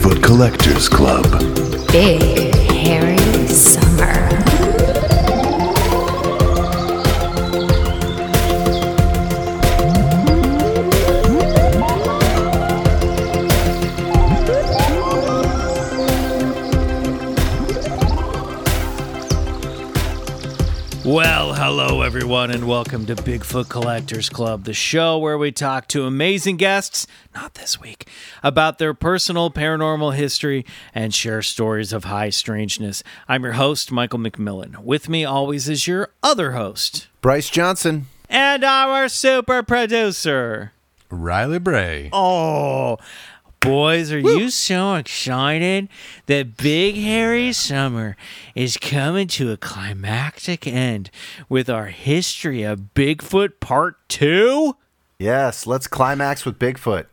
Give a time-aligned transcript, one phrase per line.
[0.00, 1.26] Bigfoot Collectors Club.
[1.92, 3.18] Big Hairy
[3.48, 4.69] Summer.
[21.10, 26.04] Well, hello everyone, and welcome to Bigfoot Collectors Club, the show where we talk to
[26.04, 28.06] amazing guests, not this week,
[28.44, 33.02] about their personal paranormal history and share stories of high strangeness.
[33.26, 34.84] I'm your host, Michael McMillan.
[34.84, 38.06] With me always is your other host, Bryce Johnson.
[38.28, 40.74] and our super producer.
[41.10, 42.10] Riley Bray.
[42.12, 42.98] Oh,
[43.60, 45.88] boys, are you so excited
[46.26, 48.16] that Big Hairy Summer
[48.54, 51.10] is coming to a climactic end
[51.48, 54.76] with our history of Bigfoot Part 2?
[55.18, 57.06] Yes, let's climax with Bigfoot.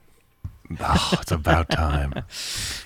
[0.79, 2.13] Oh, it's about time.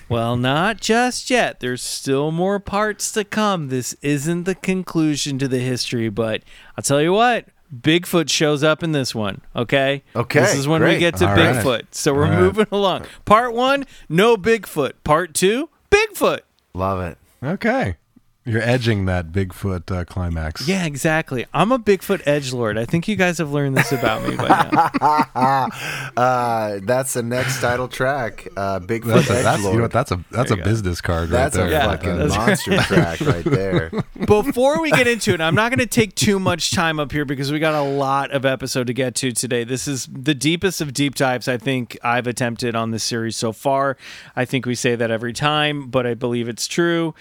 [0.08, 1.60] Well, not just yet.
[1.60, 3.70] There's still more parts to come.
[3.70, 6.42] This isn't the conclusion to the history, but
[6.76, 7.46] I'll tell you what.
[7.74, 10.02] Bigfoot shows up in this one, okay?
[10.14, 11.56] Okay, This is when we get to All right.
[11.56, 11.82] Bigfoot.
[11.92, 12.40] So we're All right.
[12.40, 13.06] moving along.
[13.24, 14.92] Part one, no Bigfoot.
[15.04, 16.40] Part two, Bigfoot.
[16.74, 17.18] Love it.
[17.42, 17.96] Okay.
[18.44, 20.66] You're edging that Bigfoot uh, climax.
[20.66, 21.46] Yeah, exactly.
[21.54, 22.76] I'm a Bigfoot edge lord.
[22.76, 25.68] I think you guys have learned this about me by now.
[26.16, 28.46] Uh, that's the next title track.
[28.56, 30.64] Uh, Bigfoot That's a, that's, you know what, that's a that's a go.
[30.64, 31.78] business card That's right a there.
[31.80, 33.90] Yeah, fucking that's- monster track right there.
[34.26, 37.24] Before we get into it, I'm not going to take too much time up here
[37.24, 39.64] because we got a lot of episode to get to today.
[39.64, 43.52] This is the deepest of deep dives I think I've attempted on this series so
[43.52, 43.96] far.
[44.36, 47.14] I think we say that every time, but I believe it's true.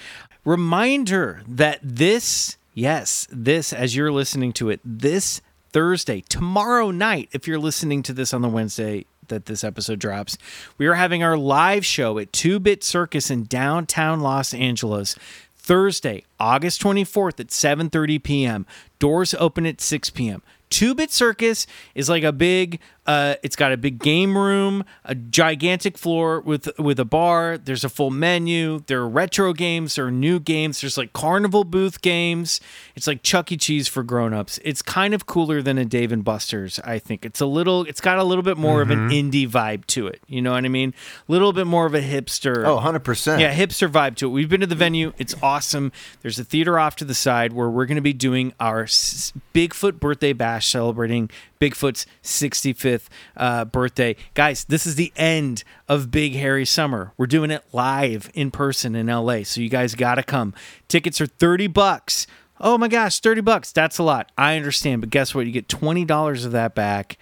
[0.44, 5.41] Reminder that this, yes, this, as you're listening to it, this
[5.72, 10.38] Thursday, tomorrow night, if you're listening to this on the Wednesday that this episode drops,
[10.79, 15.16] we are having our live show at Two Bit Circus in downtown Los Angeles.
[15.56, 18.66] Thursday, August 24th at 7:30 p.m.
[18.97, 20.41] Doors open at 6 p.m.
[20.72, 22.79] Two Bit Circus is like a big.
[23.07, 27.57] Uh, it's got a big game room, a gigantic floor with with a bar.
[27.57, 28.84] There's a full menu.
[28.85, 29.95] There are retro games.
[29.95, 30.81] There are new games.
[30.81, 32.61] There's like carnival booth games.
[32.95, 33.57] It's like Chuck E.
[33.57, 34.59] Cheese for grown-ups.
[34.63, 36.79] It's kind of cooler than a Dave and Buster's.
[36.79, 37.85] I think it's a little.
[37.85, 40.22] It's got a little bit more of an indie vibe to it.
[40.28, 40.94] You know what I mean?
[41.28, 42.66] A little bit more of a hipster.
[42.66, 43.40] Oh, 100%.
[43.40, 44.29] Yeah, hipster vibe to it.
[44.29, 45.13] We've been to the venue.
[45.17, 45.91] It's awesome.
[46.22, 50.00] There's a theater off to the side where we're going to be doing our Bigfoot
[50.00, 51.29] birthday bash celebrating
[51.61, 53.05] Bigfoot's 65th
[53.38, 54.16] uh, birthday.
[54.33, 57.13] Guys, this is the end of Big Hairy Summer.
[57.17, 59.44] We're doing it live in person in LA.
[59.44, 60.55] So you guys got to come.
[60.88, 62.25] Tickets are 30 bucks.
[62.59, 63.72] Oh my gosh, 30 bucks.
[63.72, 64.31] That's a lot.
[64.38, 65.01] I understand.
[65.01, 65.45] But guess what?
[65.45, 67.17] You get $20 of that back.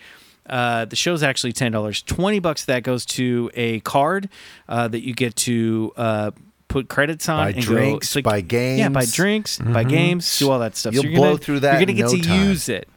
[0.50, 2.02] Uh, the show's actually ten dollars.
[2.02, 4.30] Twenty bucks of that goes to a card
[4.68, 6.32] uh, that you get to uh,
[6.70, 7.38] put credits on.
[7.38, 10.96] Buy and go- drinks, it's games, Yeah, buy drinks, buy games, do all that stuff.
[10.96, 12.46] You'll you're blow gonna, through that You're gonna get no to time.
[12.48, 12.88] use it.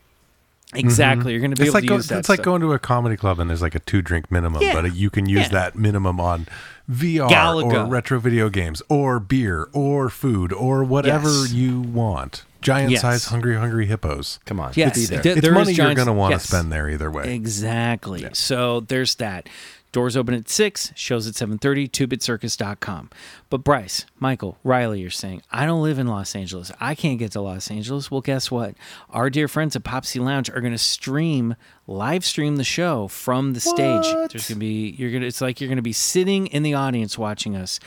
[0.74, 1.20] Exactly.
[1.24, 1.30] Mm-hmm.
[1.30, 2.18] You're gonna be It's able like to go, use that.
[2.18, 4.72] it's like going to a comedy club and there's like a two drink minimum, Yeah.
[4.80, 5.48] but you can use Yeah.
[5.48, 6.46] that minimum on
[6.90, 7.86] VR Galaga.
[7.86, 11.52] or retro video games or beer or food or whatever Yes.
[11.52, 12.44] you want.
[12.60, 13.00] Giant Yes.
[13.02, 14.38] size hungry hungry hippos.
[14.46, 14.72] Come on.
[14.76, 15.18] Yes, Be there.
[15.18, 16.44] It's there is money you're going to want to yes.
[16.48, 17.34] spend there either way.
[17.34, 18.26] Exactly.
[18.34, 19.48] So there's that.
[19.92, 23.10] Doors open at 6, shows at 7.30, 2bitcircus.com.
[23.50, 26.72] But Bryce, Michael, Riley, you're saying, I don't live in Los Angeles.
[26.80, 28.10] I can't get to Los Angeles.
[28.10, 28.74] Well, guess what?
[29.10, 33.52] Our dear friends at Popsy Lounge are going to stream, live stream the show from
[33.52, 34.04] the stage.
[34.32, 36.62] There's going to be, you're going to, it's like you're going to be sitting in
[36.62, 37.78] the audience watching us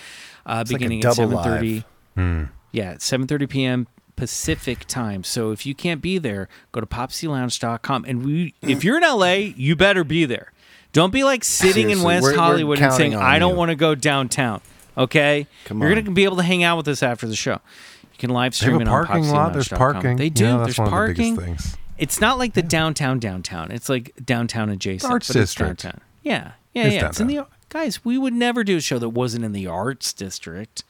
[0.46, 1.84] uh, like a beginning at double 7.30.
[2.72, 3.88] Yeah, at 7:30 p.m.
[4.16, 5.24] Pacific time.
[5.24, 9.34] So if you can't be there, go to popclounge.com and we if you're in LA,
[9.56, 10.52] you better be there.
[10.96, 13.52] Don't be like sitting in West we're- we're Hollywood and saying counting on I don't
[13.52, 14.62] you." want to go downtown.
[14.98, 15.46] Okay?
[15.66, 15.96] Come you're on.
[15.96, 17.60] going to be able to hang out with us after the show.
[18.14, 19.52] You can live They stream have it a on parking lot.
[19.54, 19.78] There's popclounge.com.
[19.94, 20.16] parking.
[20.16, 20.46] They do.
[20.46, 21.34] Yeah, that's There's one parking.
[21.34, 21.78] of the biggest things.
[21.98, 23.72] It's not like the downtown downtown.
[23.72, 25.12] It's like downtown adjacent.
[25.12, 25.84] Arts but it's district.
[25.84, 26.02] downtown.
[26.24, 26.52] Yeah.
[26.74, 27.06] Yeah, It's yeah.
[27.08, 27.52] It's in the downtown.
[27.70, 30.86] guys, we would never do a show that wasn't in the arts district.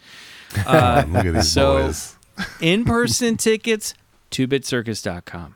[0.68, 2.16] Uh, Look at these so- boys.
[2.62, 3.96] in person tickets,
[4.32, 5.56] 2bitcircus.com.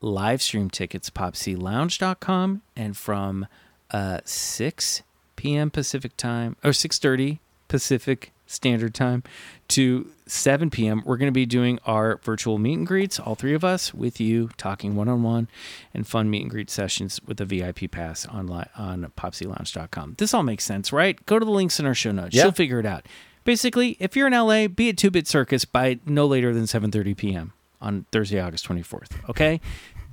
[0.00, 3.46] live stream tickets, popclounge.com, and from
[3.90, 5.02] uh, 6
[5.36, 5.70] p.m.
[5.70, 7.38] Pacific time or 6:30
[7.68, 9.22] Pacific Standard Time
[9.68, 11.02] to 7 p.m.
[11.06, 14.20] We're going to be doing our virtual meet and greets, all three of us with
[14.20, 15.48] you, talking one on one,
[15.94, 20.16] and fun meet and greet sessions with a VIP pass online on popclounge.com.
[20.18, 21.24] This all makes sense, right?
[21.26, 22.34] Go to the links in our show notes.
[22.34, 22.44] Yeah.
[22.44, 23.06] You'll figure it out.
[23.44, 27.16] Basically, if you're in LA, be at Two Bit Circus by no later than 7:30
[27.16, 27.52] p.m.
[27.80, 29.28] on Thursday, August 24th.
[29.30, 29.60] Okay,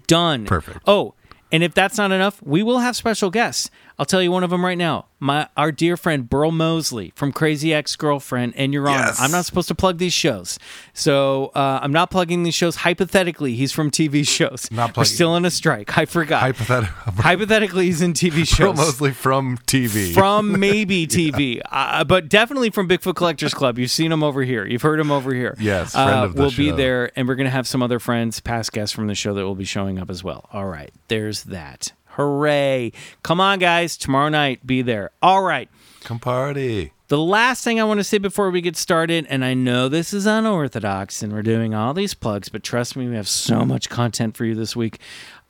[0.07, 0.45] done.
[0.45, 0.79] Perfect.
[0.87, 1.13] Oh,
[1.51, 3.69] and if that's not enough, we will have special guests.
[3.99, 5.07] I'll tell you one of them right now.
[5.19, 9.05] My our dear friend Burl Moseley from Crazy Ex Girlfriend and Your Honor.
[9.05, 9.19] Yes.
[9.19, 10.59] I'm not supposed to plug these shows,
[10.93, 12.75] so uh, I'm not plugging these shows.
[12.75, 14.69] Hypothetically, he's from TV shows.
[14.69, 14.99] Not plugging.
[14.99, 15.97] We're still in a strike.
[15.97, 16.41] I forgot.
[16.41, 16.95] Hypothetical.
[17.23, 20.13] Hypothetically, he's in TV shows Moseley from TV.
[20.13, 23.79] from maybe TV, uh, but definitely from Bigfoot Collectors Club.
[23.79, 24.63] You've seen him over here.
[24.67, 25.55] You've heard him over here.
[25.59, 27.97] Yes, friend uh, of the we'll be there, and we're going to have some other
[27.97, 30.47] friends, past guests from the show that will be showing up as well.
[30.53, 31.93] All right, there's that.
[32.17, 32.93] Hooray!
[33.21, 33.95] Come on, guys.
[33.95, 35.11] Tomorrow night, be there.
[35.21, 35.69] All right.
[36.03, 36.91] Come party.
[37.09, 40.13] The last thing I want to say before we get started, and I know this
[40.13, 43.87] is unorthodox and we're doing all these plugs, but trust me, we have so much
[43.89, 44.99] content for you this week.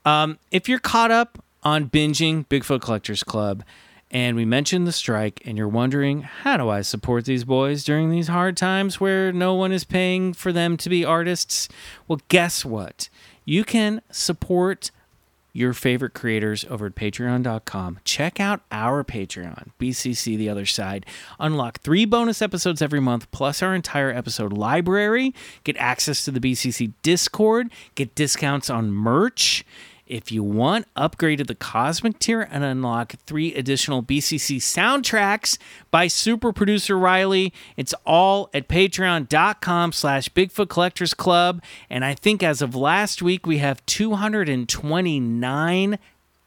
[0.04, 3.64] Um, if you're caught up on binging Bigfoot Collectors Club,
[4.12, 8.12] and we mentioned the strike, and you're wondering, how do I support these boys during
[8.12, 11.70] these hard times where no one is paying for them to be artists?
[12.10, 13.08] Well, guess what?
[13.46, 14.92] You can support
[15.58, 18.00] your favorite creators over at patreon.com.
[18.04, 21.04] Check out our Patreon, BCC The Other Side.
[21.40, 25.34] Unlock three bonus episodes every month, plus our entire episode library.
[25.64, 27.72] Get access to the BCC Discord.
[27.96, 29.66] Get discounts on merch.
[30.08, 35.58] If you want, upgrade to the Cosmic tier and unlock three additional BCC soundtracks
[35.92, 37.52] by super producer Riley.
[37.76, 41.62] It's all at patreon.com slash Bigfoot Collectors Club.
[41.90, 46.00] And I think as of last week, we have 229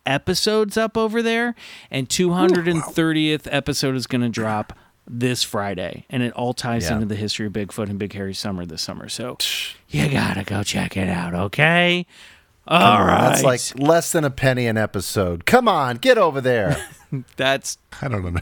[0.07, 1.55] episodes up over there.
[1.91, 4.73] And 230th episode is going to drop
[5.07, 6.05] this Friday.
[6.09, 6.95] And it all ties Yeah.
[6.95, 9.09] into the history of Bigfoot and Big Hairy Summer this summer.
[9.09, 9.37] So
[9.89, 12.07] you got to go check it out, okay?
[12.71, 13.21] All right.
[13.31, 15.45] That's like less than a penny an episode.
[15.45, 16.77] Come on, get over there.
[17.37, 18.41] That's I don't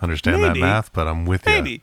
[0.00, 0.60] understand Maybe.
[0.60, 1.52] that math, but I'm with you.
[1.52, 1.82] maybe.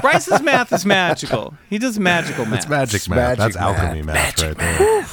[0.00, 1.54] Bryce's math is magical.
[1.68, 2.60] He does magical math.
[2.60, 3.38] It's magic It's math.
[3.38, 5.06] magic That's alchemy math, right there.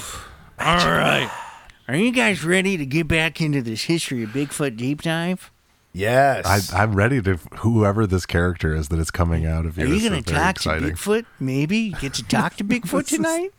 [0.59, 1.31] All right.
[1.87, 5.49] Are you guys ready to get back into this history of Bigfoot deep dive?
[5.93, 6.71] Yes.
[6.71, 10.07] I, I'm ready to whoever this character is that is coming out of Are you
[10.09, 10.87] going to very talk exciting.
[10.89, 11.25] to Bigfoot?
[11.39, 13.49] Maybe get to talk to Bigfoot tonight.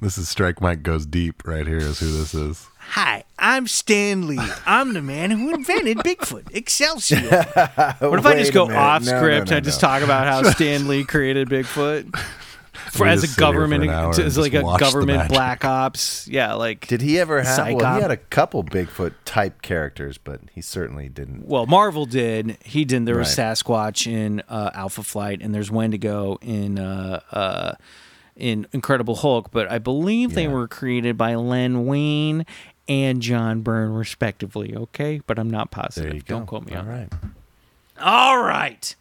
[0.00, 1.78] This is Strike Mike goes deep right here.
[1.78, 2.66] Is who this is.
[2.78, 4.38] Hi, I'm Stan Lee.
[4.66, 6.54] I'm the man who invented Bigfoot.
[6.54, 7.20] Excelsior.
[8.00, 9.50] What if I just go off No, no, script?
[9.50, 9.88] no, I just no.
[9.88, 12.16] talk about how Stan Lee created Bigfoot
[12.90, 14.66] for We as a just sit here for government, an hour as like just a
[14.66, 15.32] watch the government magic.
[15.32, 16.26] black ops.
[16.26, 17.58] Yeah, like Did he ever have?
[17.74, 17.96] Well, Psyop.
[17.96, 21.46] he had a couple Bigfoot type characters, but he certainly didn't.
[21.46, 22.56] Well, Marvel did.
[22.64, 23.04] He didn't.
[23.04, 23.52] There was Right.
[23.54, 27.72] Sasquatch in uh, Alpha Flight, and there's Wendigo in uh, uh,
[28.40, 29.50] in Incredible Hulk.
[29.50, 32.44] But I believe they were created by Len Wein
[32.88, 34.76] and John Byrne, respectively.
[34.76, 36.10] Okay, but I'm not positive.
[36.10, 36.36] There you go.
[36.38, 36.92] Don't quote me All on that.
[36.92, 37.08] right.
[38.00, 38.94] All right.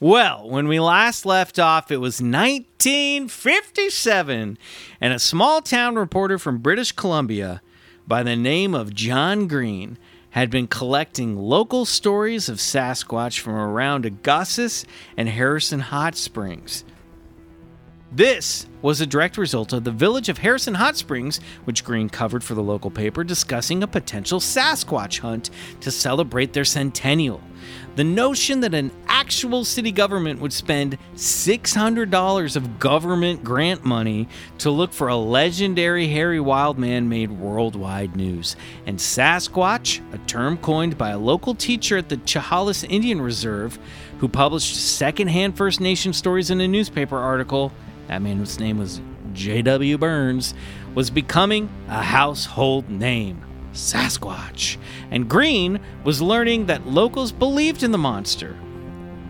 [0.00, 4.56] Well, when we last left off, it was 1957,
[5.00, 7.60] and a small town reporter from British Columbia
[8.06, 9.98] by the name of John Green
[10.30, 14.84] had been collecting local stories of Sasquatch from around Agassiz
[15.16, 16.84] and Harrison Hot Springs.
[18.10, 22.42] This was a direct result of the village of Harrison Hot Springs, which Green covered
[22.42, 25.50] for the local paper, discussing a potential Sasquatch hunt
[25.80, 27.42] to celebrate their centennial.
[27.96, 34.26] The notion that an actual city government would spend $600 of government grant money
[34.58, 38.56] to look for a legendary hairy wild man made worldwide news.
[38.86, 43.78] And Sasquatch, a term coined by a local teacher at the Chehalis Indian Reserve,
[44.18, 47.70] who published secondhand First Nation stories in a newspaper article,
[48.08, 49.00] that man's name was
[49.32, 49.98] J.W.
[49.98, 50.54] Burns,
[50.94, 54.76] was becoming a household name Sasquatch.
[55.10, 58.56] And Green was learning that locals believed in the monster.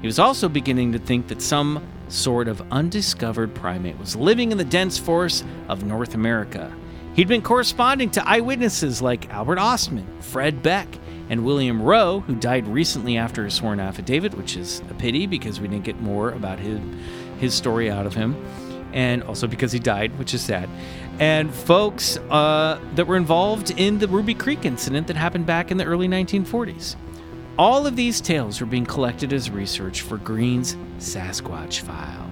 [0.01, 4.59] He was also beginning to think that some sort of undiscovered primate was living in
[4.59, 6.73] the dense forests of North America.
[7.15, 10.89] He'd been corresponding to eyewitnesses like Albert Ostman, Fred Beck,
[11.29, 15.61] and William Roe, who died recently after his sworn affidavit, which is a pity because
[15.61, 16.81] we didn't get more about his,
[17.39, 18.35] his story out of him,
[18.93, 20.69] and also because he died, which is sad.
[21.19, 25.77] And folks uh, that were involved in the Ruby Creek incident that happened back in
[25.77, 26.97] the early 1940s.
[27.59, 32.31] All of these tales were being collected as research for Green's Sasquatch file.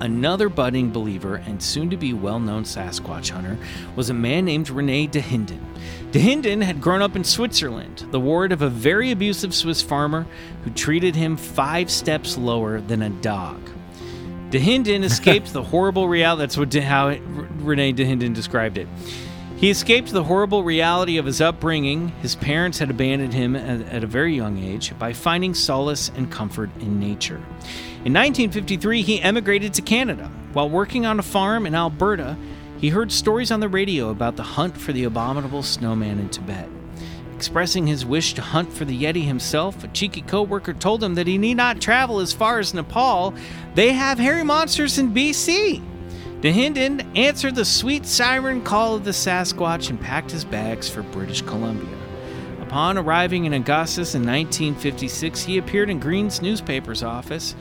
[0.00, 3.56] another budding believer and soon to be well known Sasquatch hunter
[3.94, 5.60] was a man named Rene Dahinden.
[6.12, 10.26] De Hinden had grown up in Switzerland, the ward of a very abusive Swiss farmer
[10.64, 13.70] who treated him five steps lower than a dog.
[14.50, 14.58] De
[15.04, 16.40] escaped the horrible reality.
[16.40, 18.86] That's what how Rene Dahinden described it.
[19.56, 22.08] He escaped the horrible reality of his upbringing.
[22.20, 26.30] His parents had abandoned him at, at, a very young age by finding solace and
[26.30, 27.36] comfort in nature.
[28.04, 30.30] In 1953, he emigrated to Canada.
[30.52, 32.36] While working on a farm in Alberta,
[32.78, 36.68] he heard stories on the radio about the hunt for the abominable snowman in Tibet.
[37.36, 41.26] Expressing his wish to hunt for the Yeti himself, a cheeky coworker told him that
[41.26, 43.34] he need not travel as far as Nepal.
[43.74, 45.82] They have hairy monsters in BC.
[46.40, 51.42] Dahinden answered the sweet siren call of the Sasquatch and packed his bags for British
[51.42, 51.94] Columbia.
[52.62, 57.54] Upon arriving in Agassiz in 1956, he appeared in Green's newspaper's office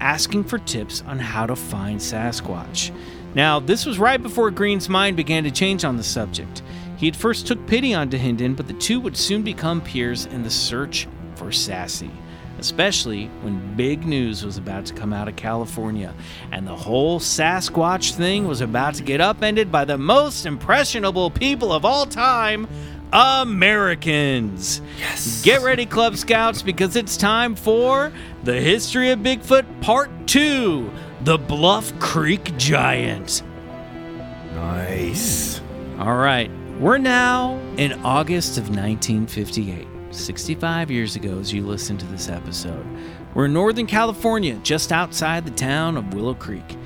[0.00, 2.90] asking for tips on how to find Sasquatch.
[3.36, 6.62] Now, this was right before Green's mind began to change on the subject.
[7.00, 10.42] He at first took pity on Dahinden, but the two would soon become peers in
[10.42, 12.10] the search for Sassy
[12.60, 16.14] especially when big news was about to come out of California
[16.52, 21.72] and the whole Sasquatch thing was about to get upended by the most impressionable people
[21.72, 22.68] of all time.
[23.12, 24.80] Americans.
[24.98, 25.42] Yes.
[25.42, 28.12] Get ready, Club Scouts, because it's time for
[28.44, 30.88] the History of Bigfoot Part 2
[31.22, 33.42] The Bluff Creek Giant.
[34.54, 35.60] Nice.
[35.98, 39.86] All right, we're now in August of 1958.
[40.12, 42.84] 65 years ago as you listen to this episode.
[43.34, 46.76] We're in Northern California, just outside the town of Willow Creek.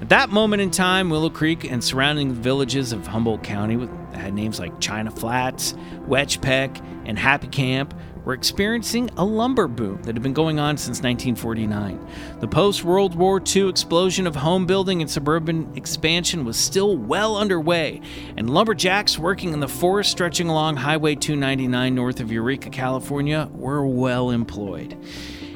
[0.00, 4.58] At that moment in time, Willow Creek and surrounding villages of Humboldt County had names
[4.58, 5.74] like China Flats,
[6.08, 7.94] Weitchpec, and Happy Camp
[8.24, 11.98] were experiencing a lumber boom that had been going on since 1949.
[12.40, 17.36] The post World War II explosion of home building and suburban expansion was still well
[17.36, 18.00] underway,
[18.36, 23.86] and lumberjacks working in the forest stretching along Highway 299 north of Eureka, California, were
[23.86, 24.96] well employed.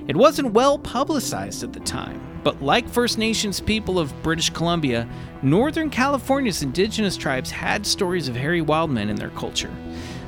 [0.08, 5.08] It wasn't well publicized at the time, but like First Nations people of British Columbia,
[5.42, 9.74] Northern California's indigenous tribes had stories of hairy wildmen in their culture.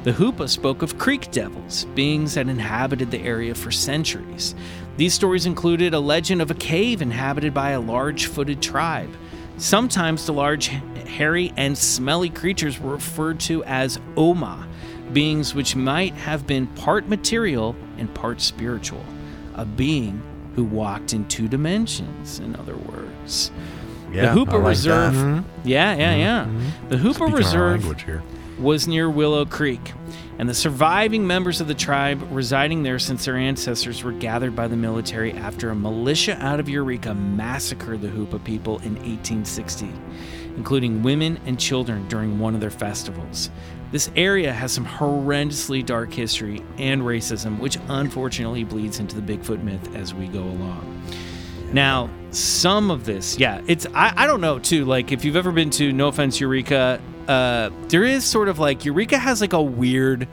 [0.05, 4.55] The Hoopa spoke of creek devils, beings that inhabited the area for centuries.
[4.97, 9.11] These stories included a legend of a cave inhabited by a large footed tribe.
[9.59, 10.69] Sometimes the large,
[11.07, 14.69] hairy, and smelly creatures were referred to as Oma,
[15.12, 19.05] beings which might have been part material and part spiritual.
[19.57, 20.23] A being
[20.55, 23.50] who walked in two dimensions, in other words.
[24.12, 25.14] Yeah, the Hoopa like Reserve.
[25.14, 25.45] that.
[25.64, 26.45] Yeah, yeah, yeah.
[26.45, 26.88] Mm-hmm.
[26.88, 28.23] The Hoopa Speaking Reserve language here.
[28.59, 29.93] Was near Willow Creek,
[30.38, 34.69] and the surviving members of the tribe residing there since their ancestors were gathered by
[34.69, 39.91] the military after a militia out of Eureka massacred the Hoopa people in 1860,
[40.57, 43.50] including women and children during one of their festivals.
[43.91, 49.62] This area has some horrendously dark history and racism, which unfortunately bleeds into the Bigfoot
[49.62, 51.03] myth as we go along.
[51.73, 54.85] Now, some of this, yeah, it's I, I don't know too.
[54.85, 58.85] Like if you've ever been to No Offense Eureka, uh, there is sort of like
[58.85, 60.26] Eureka has like a weird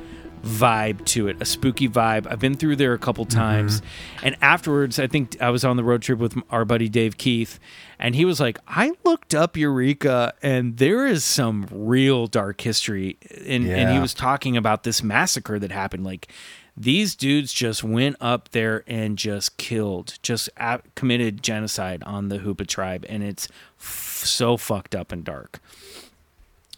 [0.43, 2.27] vibe to it, a spooky vibe.
[2.29, 3.81] I've been through there a couple times,
[4.23, 7.59] and afterwards, I think I was on the road trip with our buddy Dave Keith,
[7.99, 13.17] and he was like, "I looked up Eureka, and there is some real dark history."
[13.45, 16.31] And, and he was talking about this massacre that happened, like.
[16.77, 20.49] These dudes just went up there and just killed, just
[20.95, 23.47] committed genocide on the Hoopa tribe, and it's
[23.79, 25.61] f- so fucked up and dark.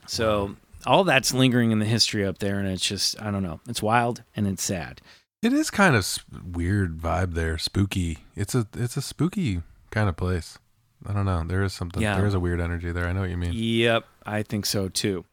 [0.07, 3.59] So all that's lingering in the history up there, and it's just I don't know.
[3.67, 5.01] It's wild and it's sad.
[5.41, 6.17] It is kind of
[6.51, 8.19] weird vibe there, spooky.
[8.35, 9.61] It's a it's a spooky
[9.91, 10.57] kind of place.
[11.05, 11.43] I don't know.
[11.45, 12.01] There is something.
[12.01, 12.15] Yeah.
[12.17, 13.07] There is a weird energy there.
[13.07, 13.51] I know what you mean.
[13.53, 15.25] Yep, I think so too.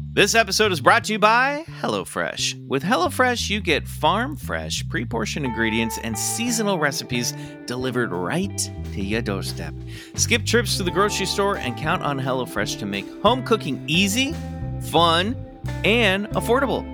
[0.00, 2.66] This episode is brought to you by HelloFresh.
[2.68, 7.34] With HelloFresh, you get farm fresh, pre portioned ingredients and seasonal recipes
[7.66, 8.58] delivered right
[8.92, 9.74] to your doorstep.
[10.14, 14.34] Skip trips to the grocery store and count on HelloFresh to make home cooking easy,
[14.82, 15.36] fun,
[15.84, 16.84] and affordable.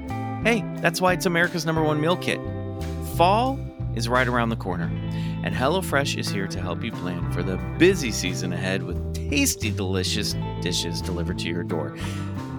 [0.43, 2.41] Hey, that's why it's America's number one meal kit.
[3.17, 3.59] Fall
[3.95, 4.91] is right around the corner,
[5.45, 9.71] and HelloFresh is here to help you plan for the busy season ahead with tasty,
[9.71, 11.97] delicious dishes delivered to your door.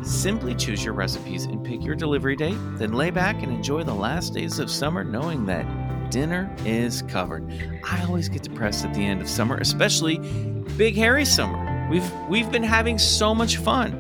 [0.05, 3.93] Simply choose your recipes and pick your delivery date, then lay back and enjoy the
[3.93, 5.65] last days of summer knowing that
[6.11, 7.51] dinner is covered.
[7.83, 10.19] I always get depressed at the end of summer, especially
[10.77, 11.87] big hairy summer.
[11.89, 13.99] We've we've been having so much fun.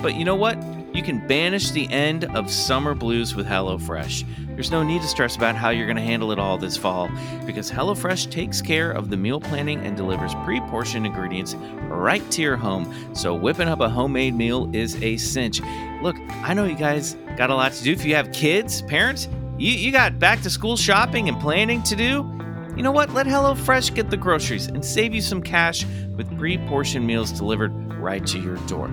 [0.00, 0.56] But you know what?
[1.00, 4.54] You can banish the end of summer blues with HelloFresh.
[4.54, 7.10] There's no need to stress about how you're going to handle it all this fall
[7.46, 11.54] because HelloFresh takes care of the meal planning and delivers pre portioned ingredients
[11.88, 12.94] right to your home.
[13.14, 15.62] So whipping up a homemade meal is a cinch.
[16.02, 17.92] Look, I know you guys got a lot to do.
[17.92, 19.26] If you have kids, parents,
[19.56, 22.30] you, you got back to school shopping and planning to do.
[22.76, 23.14] You know what?
[23.14, 27.72] Let HelloFresh get the groceries and save you some cash with pre portioned meals delivered
[27.94, 28.88] right to your door.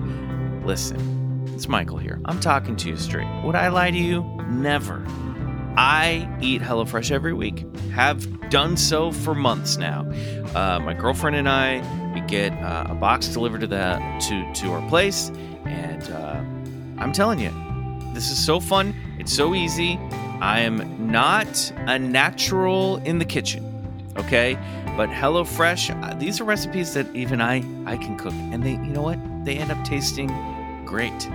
[0.64, 1.17] Listen,
[1.58, 2.20] it's Michael here.
[2.24, 3.26] I'm talking to you straight.
[3.42, 4.22] Would I lie to you?
[4.48, 5.04] Never.
[5.76, 10.08] I eat HelloFresh every week, have done so for months now.
[10.54, 11.82] Uh, my girlfriend and I,
[12.14, 15.30] we get uh, a box delivered to the to to our place,
[15.64, 16.40] and uh,
[16.96, 17.50] I'm telling you,
[18.14, 18.94] this is so fun.
[19.18, 19.98] It's so easy.
[20.40, 24.56] I am not a natural in the kitchen, okay?
[24.96, 28.92] But HelloFresh, uh, these are recipes that even I I can cook, and they, you
[28.92, 29.18] know what?
[29.44, 30.28] They end up tasting
[30.86, 31.28] great.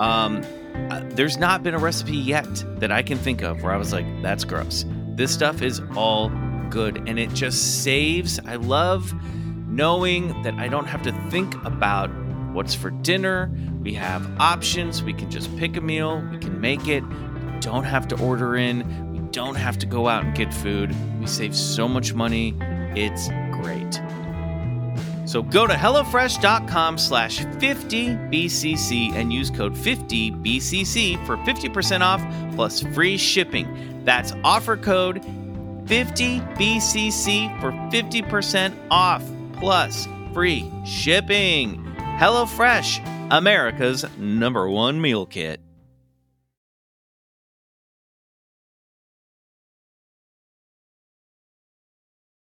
[0.00, 0.44] Um,
[0.90, 2.48] uh, there's not been a recipe yet
[2.80, 4.84] that I can think of where I was like, that's gross.
[5.14, 6.30] This stuff is all
[6.70, 8.38] good, and it just saves.
[8.46, 9.12] I love
[9.68, 12.10] knowing that I don't have to think about
[12.52, 13.50] what's for dinner.
[13.82, 15.02] We have options.
[15.02, 16.22] We can just pick a meal.
[16.30, 17.02] We can make it.
[17.02, 19.12] We don't have to order in.
[19.12, 20.94] We don't have to go out and get food.
[21.20, 22.56] We save so much money.
[22.94, 24.00] It's great.
[25.28, 33.18] So go to HelloFresh.com slash 50BCC and use code 50BCC for 50% off plus free
[33.18, 34.02] shipping.
[34.06, 35.20] That's offer code
[35.84, 41.76] 50BCC for 50% off plus free shipping.
[42.18, 45.60] HelloFresh, America's number one meal kit.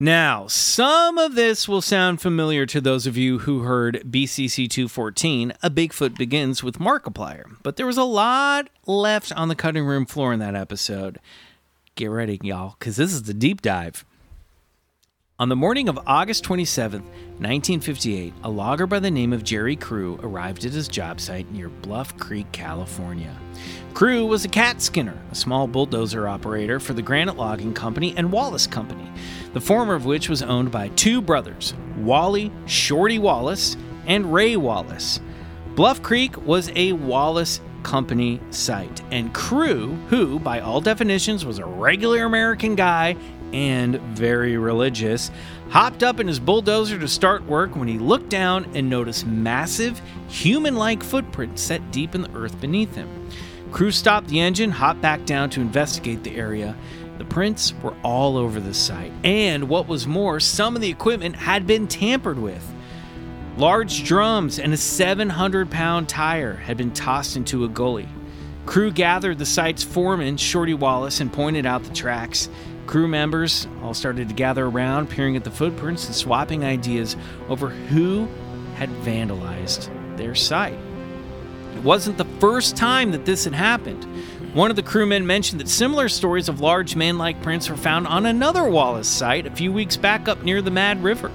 [0.01, 5.53] Now, some of this will sound familiar to those of you who heard BCC 214,
[5.63, 10.05] A Bigfoot Begins with Markiplier, but there was a lot left on the cutting room
[10.05, 11.21] floor in that episode.
[11.95, 14.05] Get ready, y'all, because this is the deep dive.
[15.39, 20.19] On the morning of August 27, 1958, a logger by the name of Jerry Crew
[20.23, 23.37] arrived at his job site near Bluff Creek, California.
[23.95, 28.31] Crew was a cat skinner, a small bulldozer operator for the Granite Logging Company and
[28.31, 29.09] Wallace Company,
[29.55, 35.21] the former of which was owned by two brothers, Wally Shorty Wallace and Ray Wallace.
[35.75, 41.65] Bluff Creek was a Wallace Company site, and Crew, who by all definitions was a
[41.65, 43.17] regular American guy
[43.53, 45.31] and very religious,
[45.69, 50.01] hopped up in his bulldozer to start work when he looked down and noticed massive,
[50.29, 53.29] human like footprints set deep in the earth beneath him.
[53.71, 56.77] Crew stopped the engine, hopped back down to investigate the area.
[57.19, 61.37] The prints were all over the site, and what was more, some of the equipment
[61.37, 62.69] had been tampered with.
[63.57, 68.09] Large drums and a 700 pound tire had been tossed into a gully.
[68.67, 72.49] Crew gathered the site's foreman, Shorty Wallace, and pointed out the tracks.
[72.87, 77.17] Crew members all started to gather around, peering at the footprints and swapping ideas
[77.49, 78.27] over who
[78.75, 80.79] had vandalized their site.
[81.77, 84.07] It wasn't the first time that this had happened.
[84.55, 88.07] One of the crewmen mentioned that similar stories of large man like prints were found
[88.07, 91.33] on another Wallace site a few weeks back up near the Mad River.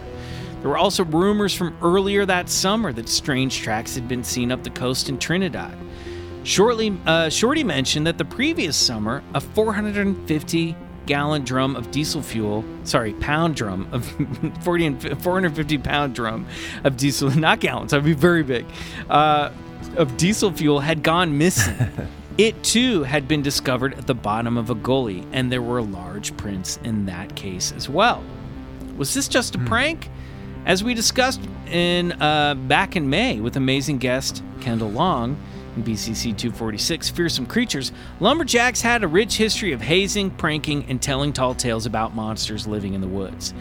[0.62, 4.64] There were also rumors from earlier that summer that strange tracks had been seen up
[4.64, 5.78] the coast in Trinidad.
[6.46, 12.64] Shortly, uh, Shorty mentioned that the previous summer, a 450 gallon drum of diesel fuel,
[12.86, 14.06] sorry, pound drum of
[14.64, 16.48] 40 and 450 pound drum
[16.86, 18.66] of diesel, not gallons, that'd be very big,
[19.10, 19.52] uh,
[19.98, 21.76] of diesel fuel had gone missing.
[22.40, 26.36] it too had been discovered at the bottom of a gully, and there were large
[26.38, 28.24] prints in that case as well.
[28.96, 30.10] Was this just a prank?
[30.66, 35.38] As we discussed in uh, back in May with amazing guest Kendall Long
[35.76, 41.34] in BCC 246, Fearsome Creatures, lumberjacks had a rich history of hazing, pranking, and telling
[41.34, 43.54] tall tales about monsters living in the woods.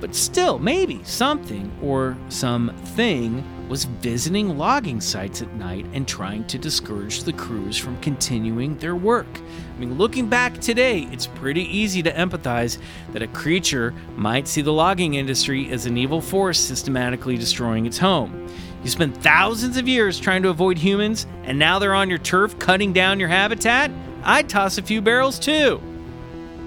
[0.00, 6.58] But still, maybe something or something was visiting logging sites at night and trying to
[6.58, 9.26] discourage the crews from continuing their work.
[9.76, 12.78] I mean, looking back today, it's pretty easy to empathize
[13.12, 17.98] that a creature might see the logging industry as an evil force systematically destroying its
[17.98, 18.48] home.
[18.82, 22.58] You spend thousands of years trying to avoid humans, and now they're on your turf
[22.58, 23.90] cutting down your habitat?
[24.22, 25.80] I'd toss a few barrels too.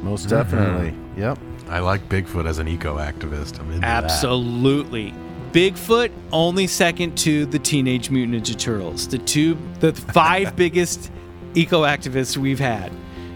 [0.02, 0.92] Most definitely.
[0.92, 1.22] Mm-hmm.
[1.22, 1.40] Yep.
[1.70, 3.60] I like Bigfoot as an eco activist.
[3.60, 4.04] I'm into that.
[4.04, 5.14] Absolutely.
[5.52, 11.12] Bigfoot only second to the Teenage Mutant Ninja Turtles, the two, the five biggest
[11.56, 12.92] eco activists we've had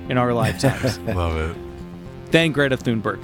[0.10, 0.98] in our lifetimes.
[1.00, 2.32] Love it.
[2.32, 3.20] then Greta Thunberg.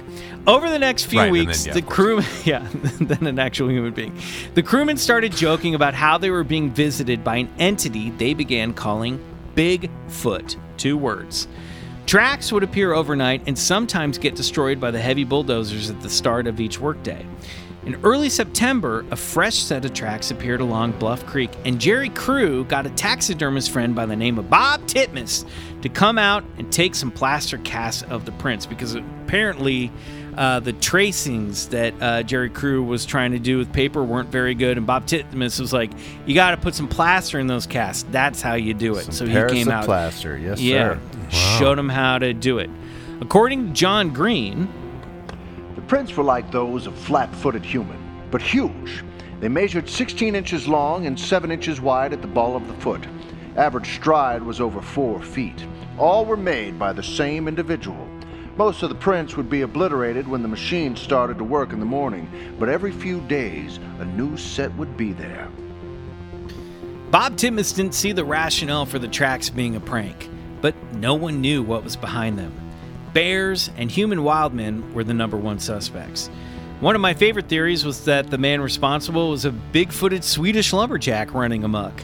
[0.46, 2.68] Over the next few Right, and then, weeks, yeah, the crew, yeah,
[3.00, 4.18] then an actual human being.
[4.54, 8.74] The crewmen started joking about how they were being visited by an entity they began
[8.74, 9.18] calling
[9.54, 10.56] Bigfoot.
[10.76, 11.46] Two words.
[12.04, 16.46] Tracks would appear overnight and sometimes get destroyed by the heavy bulldozers at the start
[16.48, 17.24] of each workday.
[17.84, 22.64] In early September, a fresh set of tracks appeared along Bluff Creek, and Jerry Crew
[22.64, 25.44] got a taxidermist friend by the name of Bob Titmus
[25.82, 29.90] to come out and take some plaster casts of the prints because apparently
[30.36, 34.54] uh, the tracings that uh, Jerry Crew was trying to do with paper weren't very
[34.54, 35.90] good, and Bob Titmus was like,
[36.24, 38.06] "You got to put some plaster in those casts.
[38.12, 40.38] That's how you do it." so he came out, plaster.
[40.38, 40.98] Yes, yeah,
[41.30, 41.58] sir.
[41.58, 42.70] showed him how to do it.
[43.20, 44.68] According to John Green,
[45.82, 47.98] The prints were like those of flat footed human,
[48.30, 49.02] but huge.
[49.40, 53.04] They measured 16 inches long and 7 inches wide at the ball of the foot.
[53.56, 55.66] Average stride was over 4 feet.
[55.98, 58.08] All were made by the same individual.
[58.56, 61.84] Most of the prints would be obliterated when the machine started to work in the
[61.84, 65.48] morning, but every few days a new set would be there.
[67.10, 71.40] Bob Titmus didn't see the rationale for the tracks being a prank, but no one
[71.40, 72.54] knew what was behind them.
[73.12, 76.28] Bears and human wildmen were the number one suspects.
[76.80, 80.72] One of my favorite theories was that the man responsible was a big footed Swedish
[80.72, 82.02] lumberjack running amok.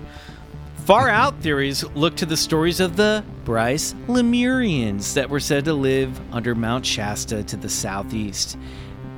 [0.84, 5.74] Far out theories look to the stories of the Bryce Lemurians that were said to
[5.74, 8.56] live under Mount Shasta to the southeast.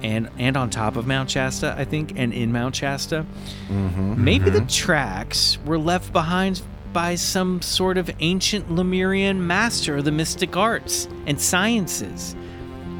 [0.03, 3.27] And, and on top of Mount Shasta, I think, and in Mount Shasta.
[3.69, 4.25] Mm-hmm.
[4.25, 4.67] Maybe the mm-hmm.
[4.67, 11.09] tracks were left behind by some sort of ancient Lemurian master of the mystic arts
[11.27, 12.35] and sciences.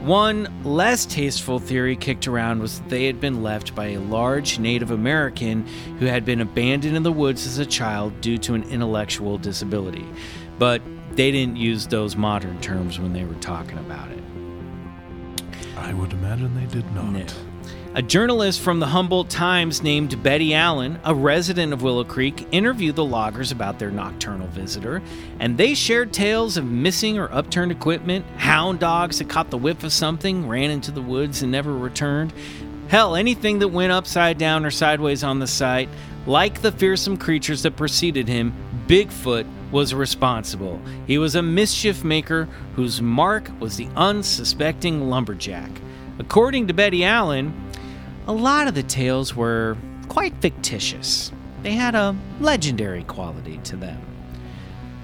[0.03, 4.59] One less tasteful theory kicked around was that they had been left by a large
[4.59, 5.67] Native American
[5.99, 10.07] who had been abandoned in the woods as a child due to an intellectual disability.
[10.59, 10.81] But
[11.13, 14.23] they didn't use those modern terms when they were talking about it.
[15.77, 17.13] I would imagine they did not.
[17.13, 17.27] No.
[17.93, 22.95] A journalist from the Humboldt Times named Betty Allen, a resident of Willow Creek, interviewed
[22.95, 25.03] the loggers about their nocturnal visitor,
[25.41, 29.83] and they shared tales of missing or upturned equipment, hound dogs that caught the whiff
[29.83, 32.33] of something, ran into the woods, and never returned.
[32.87, 35.89] Hell, anything that went upside down or sideways on the site,
[36.27, 38.55] like the fearsome creatures that preceded him,
[38.87, 40.81] Bigfoot was responsible.
[41.09, 45.73] He was a mischief maker whose mark was the unsuspecting lumberjack.
[46.21, 47.53] According to Betty Allen,
[48.27, 49.77] a lot of the tales were
[50.09, 51.33] quite fictitious.
[51.63, 54.01] They had a legendary quality to them.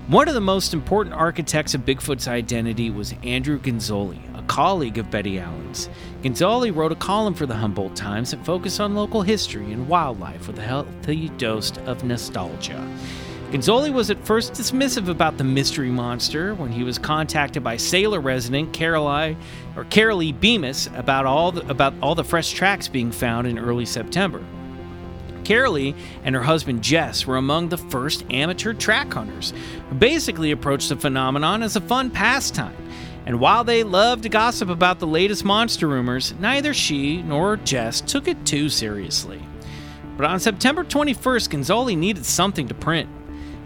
[0.09, 5.11] One of the most important architects of Bigfoot's identity was Andrew Genzoli, a colleague of
[5.11, 5.89] Betty Allen's.
[6.23, 10.47] Genzoli wrote a column for the Humboldt Times that focused on local history and wildlife
[10.47, 12.81] with a healthy dose of nostalgia.
[13.51, 18.21] Genzoli was at first dismissive about the mystery monster when he was contacted by Salyer
[18.21, 19.37] resident Caroline
[19.77, 23.87] or Carolee Bemis about all the, about all the fresh tracks being found in early
[23.87, 24.43] September.
[25.45, 29.53] Carolee and her husband Jess were among the first amateur track hunters
[29.89, 32.77] who basically approached the phenomenon as a fun pastime.
[33.27, 38.01] And while they loved to gossip about the latest monster rumors, neither she nor Jess
[38.01, 39.41] took it too seriously.
[40.17, 43.09] But on September 21st, Genzoli needed something to print.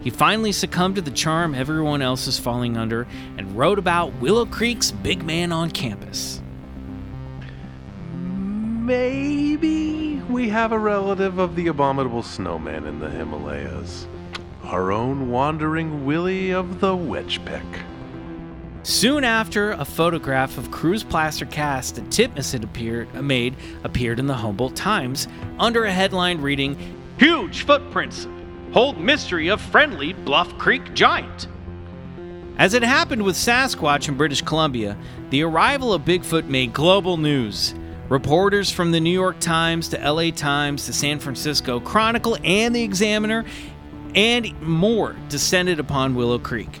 [0.01, 4.45] He finally succumbed to the charm everyone else is falling under and wrote about Willow
[4.45, 6.41] Creek's big man on campus.
[8.13, 14.07] Maybe we have a relative of the abominable snowman in the Himalayas.
[14.63, 17.63] Our own wandering Willie of the Weitchpec.
[18.83, 24.17] Soon after, a photograph of Crew's plaster cast that Titmus had appeared, uh, made appeared
[24.17, 25.27] in the Humboldt Times
[25.59, 26.75] under a headline reading,
[27.19, 28.25] Huge Footprints
[28.73, 31.49] Hold Mystery of Friendly Bluff Creek Giant.
[32.57, 34.95] As it happened with Sasquatch in British Columbia,
[35.29, 37.75] the arrival of Bigfoot made global news.
[38.07, 42.81] Reporters from the New York Times to LA Times to San Francisco Chronicle and the
[42.81, 43.43] Examiner
[44.15, 46.79] and more descended upon Willow Creek.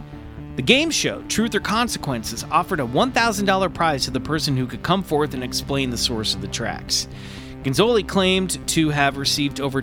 [0.55, 4.81] The game show, Truth or Consequences, offered a $1,000 prize to the person who could
[4.81, 7.09] come forth and explain the source of the tracks.
[7.63, 9.81] Genzoli claimed to have received over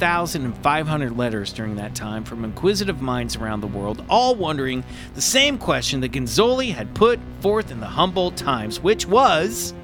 [0.00, 4.82] 2,500 letters during that time from inquisitive minds around the world, all wondering
[5.14, 9.74] the same question that Genzoli had put forth in the Humboldt Times, which was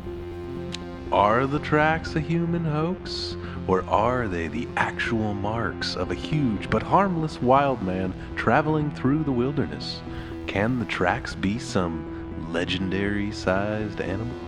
[1.12, 3.36] Are the tracks a human hoax?
[3.68, 9.22] Or are they the actual marks of a huge but harmless wild man traveling through
[9.24, 10.00] the wilderness?
[10.46, 14.45] Can the tracks be some legendary sized animal?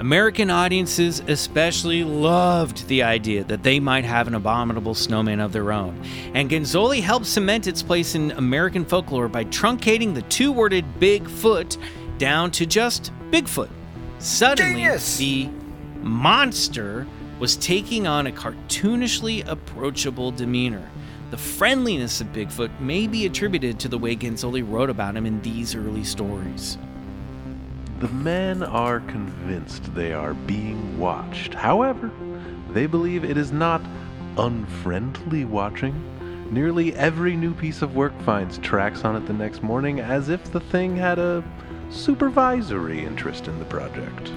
[0.00, 5.72] American audiences especially loved the idea that they might have an abominable snowman of their
[5.72, 10.86] own, and Genzoli helped cement its place in American folklore by truncating the two worded
[10.98, 11.76] Bigfoot
[12.16, 13.68] down to just Bigfoot.
[14.18, 15.18] Suddenly, Genius!
[15.18, 15.50] the
[16.00, 17.06] monster
[17.38, 20.90] was taking on a cartoonishly approachable demeanor.
[21.30, 25.42] The friendliness of Bigfoot may be attributed to the way Genzoli wrote about him in
[25.42, 26.78] these early stories.
[28.00, 31.52] The men are convinced they are being watched.
[31.52, 32.10] However,
[32.70, 33.82] they believe it is not
[34.38, 35.94] unfriendly watching.
[36.50, 40.42] Nearly every new piece of work finds tracks on it the next morning as if
[40.50, 41.44] the thing had a
[41.90, 44.32] supervisory interest in the project.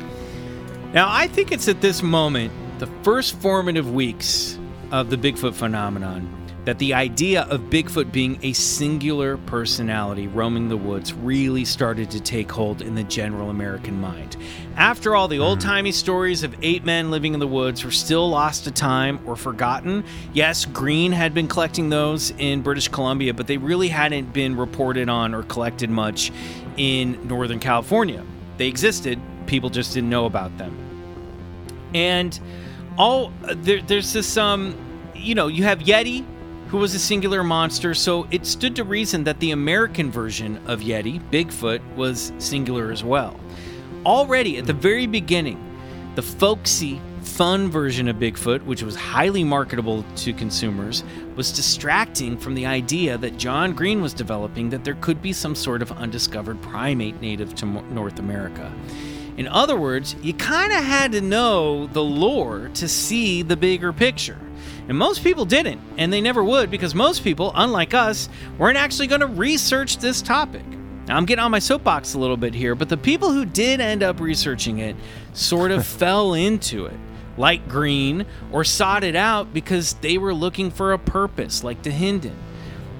[0.93, 4.59] Now, I think it's at this moment, the first formative weeks
[4.91, 6.27] of the Bigfoot phenomenon,
[6.65, 12.19] that the idea of Bigfoot being a singular personality roaming the woods really started to
[12.19, 14.37] take hold in the general American mind.
[14.75, 18.29] After all, the old timey stories of eight men living in the woods were still
[18.29, 20.03] lost to time or forgotten.
[20.33, 25.09] Yes, Green had been collecting those in British Columbia, but they really hadn't been reported
[25.09, 26.31] on or collected much
[26.77, 28.23] in Northern California.
[28.57, 30.83] They existed, people just didn't know about them
[31.93, 32.39] and
[32.97, 34.75] all there, there's this um
[35.15, 36.25] you know you have yeti
[36.73, 40.79] who was a singular monster so it stood to reason that the american version of
[40.79, 43.39] yeti bigfoot was singular as well
[44.07, 45.63] already at the very beginning
[46.15, 51.03] the folksy fun version of bigfoot which was highly marketable to consumers
[51.35, 55.53] was distracting from the idea that john green was developing that there could be some
[55.53, 58.73] sort of undiscovered primate native to north america
[59.35, 63.91] in other words, you kind of had to know the lore to see the bigger
[63.91, 64.37] picture.
[64.87, 69.07] And most people didn't, and they never would because most people, unlike us, weren't actually
[69.07, 70.65] going to research this topic.
[71.07, 73.81] Now, I'm getting on my soapbox a little bit here, but the people who did
[73.81, 74.95] end up researching it
[75.33, 76.97] sort of fell into it,
[77.37, 82.35] like Green, or sought it out because they were looking for a purpose, like Dahinden.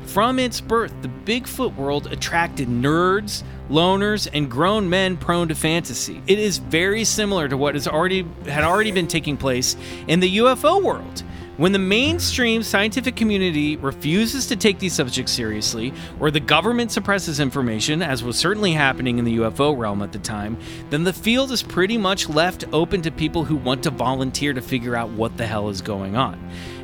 [0.06, 6.22] From its birth, the Bigfoot world attracted nerds, loners, and grown men prone to fantasy.
[6.28, 10.38] It is very similar to what has already had already been taking place in the
[10.38, 11.24] UFO world.
[11.56, 17.40] When the mainstream scientific community refuses to take these subjects seriously, or the government suppresses
[17.40, 20.58] information, as was certainly happening in the UFO realm at the time,
[20.90, 24.62] then the field is pretty much left open to people who want to volunteer to
[24.64, 26.40] figure out what the hell is going on.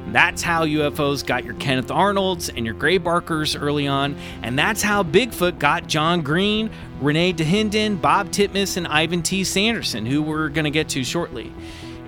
[0.05, 4.57] And that's how UFOs got your Kenneth Arnolds and your Gray Barkers early on, and
[4.57, 6.69] that's how Bigfoot got John Green,
[7.01, 9.43] Rene Dahinden, Bob Titmus, and Ivan T.
[9.43, 11.51] Sanderson, who we're going to get to shortly.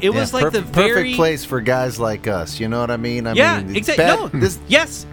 [0.01, 2.59] It was like perf- the very perfect place for guys like us.
[2.59, 3.27] You know what I mean?
[3.27, 4.05] I yeah, mean, exactly.
[4.05, 5.05] bad- No, This yes,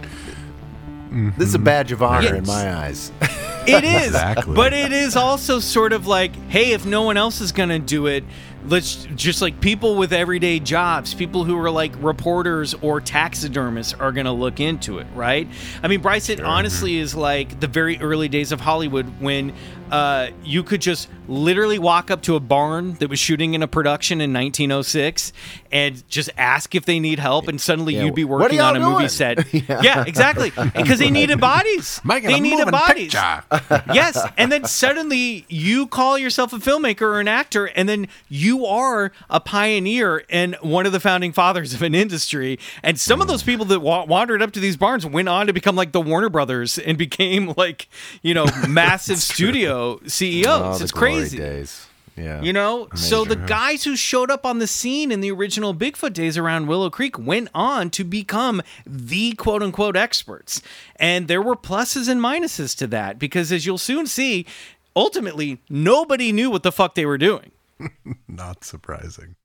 [1.11, 3.11] this is a badge of honor in my eyes.
[3.67, 4.07] it is.
[4.07, 4.55] Exactly.
[4.55, 7.79] But it is also sort of like, hey, if no one else is going to
[7.79, 8.23] do it,
[8.65, 14.11] let's just like people with everyday jobs, people who are like reporters or taxidermists are
[14.11, 15.47] going to look into it, right?
[15.81, 19.53] I mean, Bryce, it honestly is like the very early days of Hollywood when
[19.91, 23.67] uh, you could just literally walk up to a barn that was shooting in a
[23.67, 25.31] production in 1906
[25.71, 28.79] and just ask if they need help, and suddenly Yeah, you'd be working on a
[28.79, 29.39] y'all movie set.
[29.53, 29.81] Yeah.
[29.81, 30.03] yeah.
[30.05, 30.51] exactly.
[30.75, 32.01] Because they needed bodies.
[32.03, 33.13] Making they a needed bodies.
[33.93, 38.65] yes, and then suddenly you call yourself a filmmaker or an actor, and then you
[38.65, 42.57] are a pioneer and one of the founding fathers of an industry.
[42.83, 45.53] And some of those people that wa- wandered up to these barns went on to
[45.53, 47.87] become like the Warner Brothers and became like
[48.21, 50.47] you know massive studio CEOs.
[50.47, 51.37] Oh, it's crazy.
[51.37, 51.87] days.
[52.19, 52.41] Yeah.
[52.41, 56.11] You know, so the guys who showed up on the scene in the original Bigfoot
[56.11, 60.61] days around Willow Creek went on to become the quote unquote experts.
[60.97, 64.45] And there were pluses and minuses to that because, as you'll soon see,
[64.97, 67.51] ultimately nobody knew what the fuck they were doing.
[68.27, 69.35] Not surprising.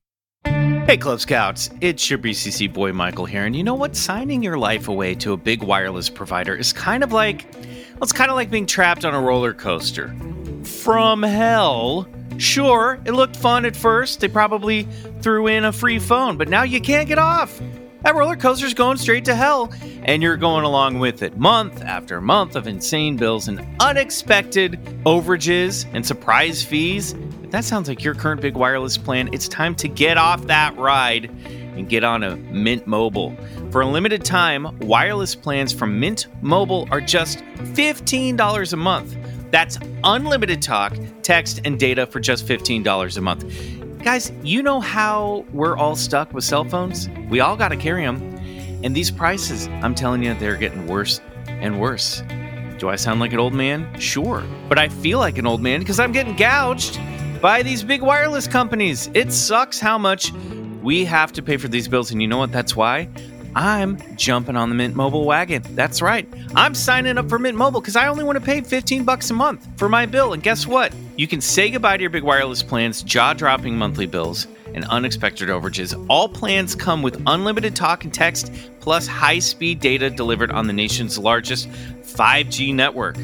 [0.45, 3.47] Hey, Club Scouts, it's your BCC boy Michael here.
[3.47, 3.97] And you know what?
[3.97, 7.47] Signing your life away to a big wireless provider is kind of like,
[7.95, 10.15] well, it's kind of like being trapped on a roller coaster.
[10.65, 12.09] From hell.
[12.39, 14.21] Sure, it looked fun at first.
[14.21, 14.89] They probably
[15.21, 17.61] threw in a free phone, but now you can't get off.
[18.03, 22.21] That roller coaster's going straight to hell, and you're going along with it month after
[22.21, 24.73] month of insane bills and unexpected
[25.07, 27.13] overages and surprise fees.
[27.45, 30.77] If that sounds like your current big wireless plan, it's time to get off that
[30.77, 33.35] ride and get on a Mint Mobile.
[33.75, 37.39] For a limited time, wireless plans from Mint Mobile are just
[37.75, 39.17] $15 a month.
[39.51, 43.45] That's unlimited talk, text, and data for just $15 a month.
[44.05, 47.09] Guys, you know how we're all stuck with cell phones?
[47.29, 48.23] We all got to carry them.
[48.85, 52.23] And these prices, I'm telling you, they're getting worse and worse.
[52.79, 53.99] Do I sound like an old man?
[53.99, 54.45] Sure.
[54.69, 57.01] But I feel like an old man because I'm getting gouged
[57.43, 59.11] by these big wireless companies.
[59.15, 60.31] It sucks how much
[60.81, 62.13] we have to pay for these bills.
[62.13, 62.53] And you know what?
[62.53, 63.09] That's why
[63.57, 65.63] I'm jumping on the Mint Mobile wagon.
[65.77, 66.27] That's right.
[66.57, 69.35] I'm signing up for Mint Mobile because I only want to pay 15 bucks a
[69.35, 70.33] month for my bill.
[70.33, 70.93] And guess what?
[71.17, 76.05] You can say goodbye to your big wireless plans, jaw-dropping monthly bills, and unexpected overages.
[76.09, 81.17] All plans come with unlimited talk and text, plus high-speed data delivered on the nation's
[81.17, 83.17] largest 5G network.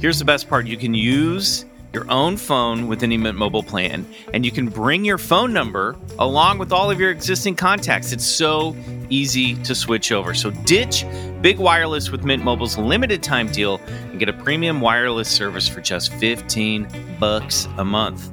[0.00, 4.06] Here's the best part: you can use your own phone with any Mint Mobile plan,
[4.32, 8.12] and you can bring your phone number along with all of your existing contacts.
[8.12, 8.76] It's so
[9.10, 10.34] easy to switch over.
[10.34, 11.06] So ditch
[11.40, 15.80] big wireless with Mint Mobile's limited time deal and get a premium wireless service for
[15.80, 16.86] just 15
[17.18, 18.30] bucks a month.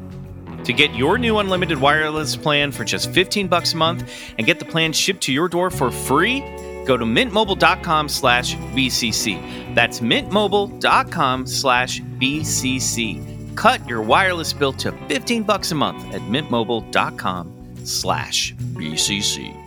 [0.65, 4.60] To get your new unlimited wireless plan for just 15 bucks a month and get
[4.60, 6.41] the plan shipped to your door for free,
[6.86, 9.76] go to mintmobile.com slash BCC.
[9.76, 13.31] That's mintmobile.com slash BCC.
[13.56, 17.48] Cut your wireless bill to 15 bucks a month at mintmobile.com
[17.86, 19.62] slash BCC.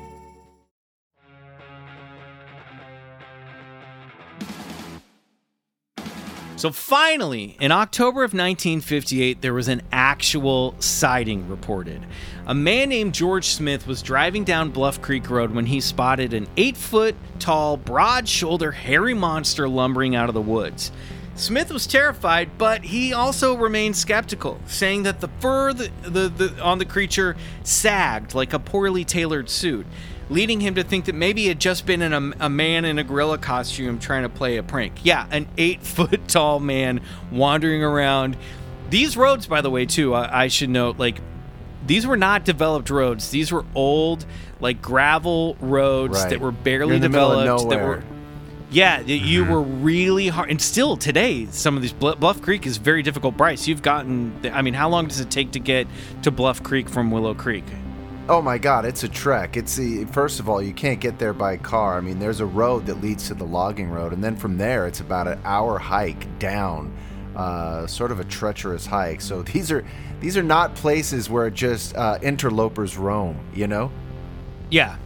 [6.64, 12.06] So finally, in October of 1958, there was an actual sighting reported.
[12.46, 16.46] A man named George Smith was driving down Bluff Creek Road when he spotted an
[16.56, 20.90] eight foot tall, broad shouldered, hairy monster lumbering out of the woods.
[21.36, 26.62] Smith was terrified, but he also remained skeptical, saying that the fur the, the, the,
[26.62, 29.84] on the creature sagged like a poorly tailored suit,
[30.30, 33.04] leading him to think that maybe it had just been a, a man in a
[33.04, 34.92] gorilla costume trying to play a prank.
[35.02, 37.00] Yeah, an eight foot tall man
[37.32, 38.36] wandering around.
[38.90, 41.20] These roads, by the way, too, I, I should note, like,
[41.86, 43.30] these were not developed roads.
[43.30, 44.24] These were old,
[44.60, 46.30] like gravel roads Right.
[46.30, 47.70] that were barely in middle of developed.
[47.70, 48.02] That were
[48.70, 52.66] yeah, that you were really hard, and still today, some of these Bluff, Bluff Creek
[52.66, 53.36] is very difficult.
[53.36, 54.34] Bryce, you've gotten.
[54.52, 55.86] I mean, how long does it take to get
[56.22, 57.64] to Bluff Creek from Willow Creek?
[58.26, 59.58] Oh my God, it's a trek.
[59.58, 61.98] It's the first of all, you can't get there by car.
[61.98, 64.86] I mean, there's a road that leads to the logging road, and then from there,
[64.86, 66.96] it's about an hour hike down,
[67.36, 69.20] uh, sort of a treacherous hike.
[69.20, 69.84] So these are
[70.20, 73.38] these are not places where just uh, interlopers roam.
[73.54, 73.92] You know?
[74.70, 74.96] Yeah.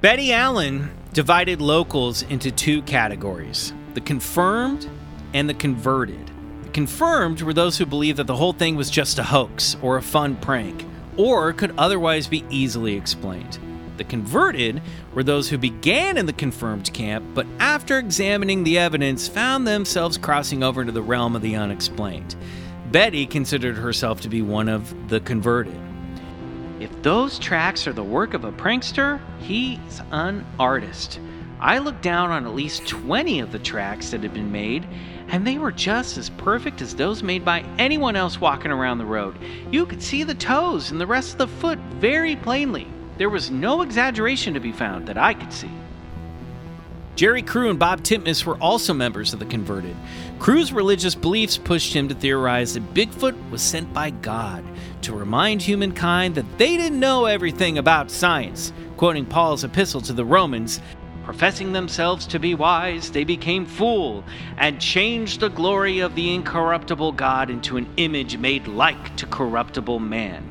[0.00, 4.86] Betty Allen divided locals into two categories the confirmed
[5.32, 6.30] and the converted.
[6.64, 9.96] The confirmed were those who believed that the whole thing was just a hoax or
[9.96, 10.84] a fun prank,
[11.16, 13.58] or could otherwise be easily explained.
[13.96, 14.82] The converted
[15.14, 20.18] were those who began in the confirmed camp, but after examining the evidence, found themselves
[20.18, 22.36] crossing over into the realm of the unexplained.
[22.92, 25.80] Betty considered herself to be one of the converted.
[26.78, 31.18] If those tracks are the work of a prankster, he's an artist.
[31.58, 34.86] I looked down on at least 20 of the tracks that had been made,
[35.28, 39.06] and they were just as perfect as those made by anyone else walking around the
[39.06, 39.36] road.
[39.70, 42.86] You could see the toes and the rest of the foot very plainly.
[43.16, 45.70] There was no exaggeration to be found that I could see.
[47.14, 49.96] Jerry Crew and Bob Titmus were also members of the converted.
[50.38, 54.62] Crew's religious beliefs pushed him to theorize that Bigfoot was sent by God
[55.06, 58.72] to remind humankind that they didn't know everything about science.
[58.96, 60.80] Quoting Paul's epistle to the Romans,
[61.22, 64.24] professing themselves to be wise, they became fool
[64.58, 70.00] and changed the glory of the incorruptible God into an image made like to corruptible
[70.00, 70.44] man.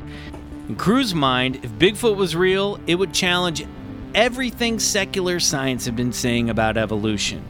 [0.69, 3.65] In Crew's mind, if Bigfoot was real, it would challenge
[4.13, 7.45] everything secular science had been saying about evolution.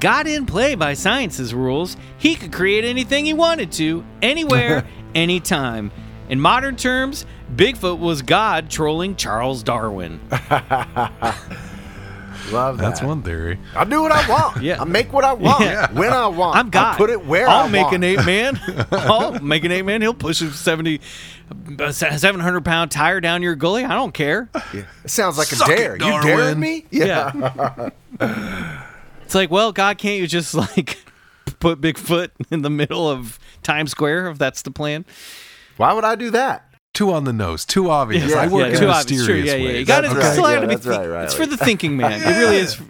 [0.00, 1.96] God didn't play by science's rules.
[2.18, 5.90] He could create anything he wanted to, anywhere, anytime.
[6.32, 10.18] In modern terms, Bigfoot was God trolling Charles Darwin.
[10.30, 10.40] Love
[12.78, 12.78] that.
[12.78, 13.58] That's one theory.
[13.76, 14.56] I do what I want.
[14.62, 14.80] Yeah.
[14.80, 15.92] I make what I want Yeah.
[15.92, 16.56] when I want.
[16.56, 16.94] I'm God.
[16.94, 17.96] I put it where I'll I make want.
[17.96, 18.58] an eight man.
[18.90, 20.00] I'll make an eight man.
[20.00, 21.00] He'll push a 70,
[21.78, 23.84] uh, a 700 pound tire down your gully.
[23.84, 24.48] I don't care.
[24.72, 25.92] It sounds like Suck a it, dare.
[25.96, 26.26] you Darwin.
[26.26, 26.86] daring me?
[26.90, 27.90] Yeah.
[29.26, 30.96] it's like, well, God, can't you just like
[31.60, 35.04] put Bigfoot in the middle of Times Square if that's the plan?
[35.82, 36.64] Why would I do that?
[36.94, 37.64] Too on the nose.
[37.64, 38.30] Too obvious.
[38.30, 39.18] Yeah, I work yeah, in too obvious.
[39.18, 39.60] mysterious True.
[39.60, 39.78] Yeah, yeah.
[39.80, 40.32] You got to right.
[40.32, 40.74] still Yeah, have to be.
[40.76, 42.22] that's right, think- It's for the thinking man.
[42.22, 42.80] It really is.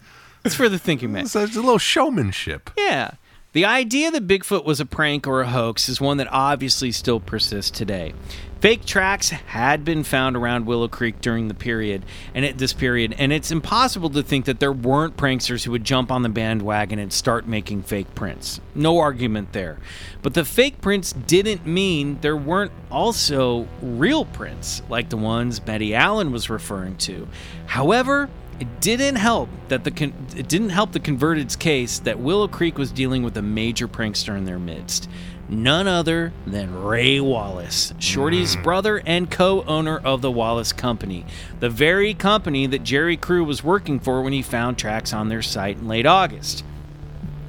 [0.45, 1.25] It's for the thinking man.
[1.25, 2.69] So It's a little showmanship.
[2.77, 3.13] Yeah.
[3.53, 7.21] The idea that Bigfoot was a prank or a hoax is one that obviously still
[7.21, 8.15] persists today.
[8.63, 12.03] Fake tracks had been found around Willow Creek during the period
[12.35, 15.85] and at this period, and it's impossible to think that there weren't pranksters who would
[15.85, 18.59] jump on the bandwagon and start making fake prints.
[18.75, 19.81] No argument there.
[20.23, 25.95] But the fake prints didn't mean there weren't also real prints like the ones Betty
[25.95, 27.29] Allen was referring to.
[27.67, 28.31] However,
[28.63, 32.79] It didn't help that the con- it didn't help the converted's case that Willow Creek
[32.79, 35.09] was dealing with a major prankster in their midst.
[35.49, 38.63] None other than Ray Wallace, Shorty's mm.
[38.63, 41.27] brother and co-owner of the Wallace Company,
[41.59, 45.43] the very company that Jerry Crew was working for when he found tracks on their
[45.43, 46.63] site in late August.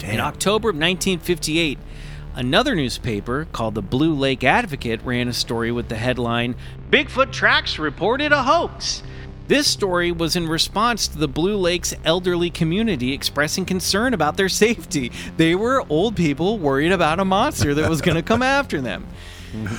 [0.03, 1.77] In October of 1958,
[2.33, 6.55] another newspaper called the Blue Lake Advocate ran a story with the headline
[6.89, 9.03] Bigfoot Tracks Reported a Hoax.
[9.47, 14.47] This story was in response to the Blue Lake's elderly community expressing concern about their
[14.49, 15.11] safety.
[15.35, 19.05] They were old people worried about a monster that was going to come after them.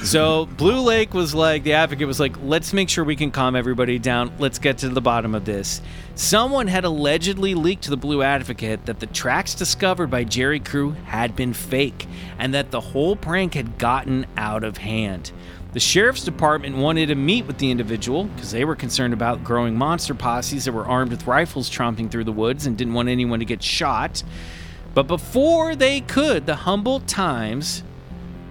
[0.04, 3.56] So Blue Lake was like, the advocate was like, let's make sure we can calm
[3.56, 4.32] everybody down.
[4.38, 5.80] Let's get to the bottom of this.
[6.14, 10.92] Someone had allegedly leaked to the Blue Advocate that the tracks discovered by Jerry Crew
[11.06, 12.06] had been fake
[12.38, 15.32] and that the whole prank had gotten out of hand.
[15.74, 19.74] The sheriff's department wanted to meet with the individual because they were concerned about growing
[19.74, 23.40] monster posses that were armed with rifles tromping through the woods and didn't want anyone
[23.40, 24.22] to get shot.
[24.94, 27.82] But before they could, the Humboldt Times,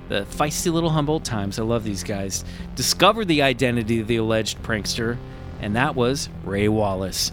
[0.09, 2.43] the feisty little Humboldt Times, I love these guys,
[2.75, 5.17] discovered the identity of the alleged prankster,
[5.61, 7.31] and that was Ray Wallace.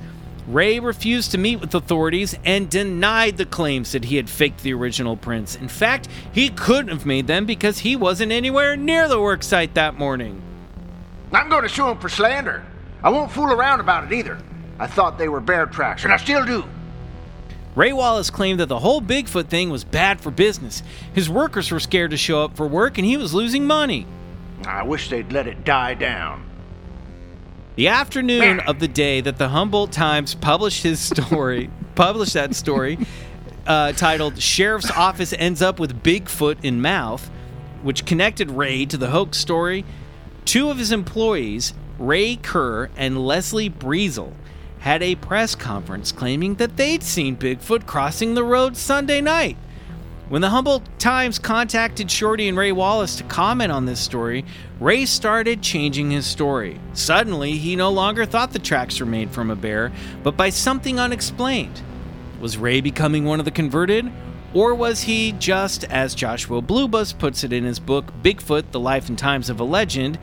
[0.52, 4.74] Ray refused to meet with authorities and denied the claims that he had faked the
[4.74, 5.54] original prints.
[5.54, 9.96] In fact, he couldn't have made them because he wasn't anywhere near the worksite that
[9.96, 10.42] morning.
[11.32, 12.64] I'm going to sue him for slander.
[13.02, 14.38] I won't fool around about it either.
[14.80, 16.64] I thought they were bear tracks, and I still do.
[17.76, 20.82] Ray Wallace claimed that the whole Bigfoot thing was bad for business.
[21.12, 24.08] His workers were scared to show up for work and he was losing money.
[24.66, 26.49] I wish they'd let it die down.
[27.76, 32.98] The afternoon of the day that the Humboldt Times published his story, published that story,
[33.64, 37.30] uh, titled "Sheriff's Office Ends Up with Bigfoot in Mouth,"
[37.82, 39.84] which connected Ray to the hoax story.
[40.44, 44.32] Two of his employees, Ray Kerr and Leslie Breezel,
[44.80, 49.56] had a press conference claiming that they'd seen Bigfoot crossing the road Sunday night.
[50.30, 54.44] When the Humboldt Times contacted Shorty and Ray Wallace to comment on this story,
[54.78, 56.78] Ray started changing his story.
[56.92, 59.90] Suddenly, he no longer thought the tracks were made from a bear,
[60.22, 61.82] but by something unexplained.
[62.40, 64.08] Was Ray becoming one of the converted?
[64.54, 68.78] Or was he just, as Joshua Blu Buhs puts it in his book Bigfoot The
[68.78, 70.16] Life and Times of a Legend,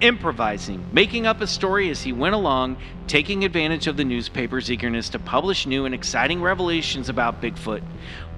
[0.00, 2.76] improvising, making up a story as he went along,
[3.06, 7.82] taking advantage of the newspaper's eagerness to publish new and exciting revelations about Bigfoot.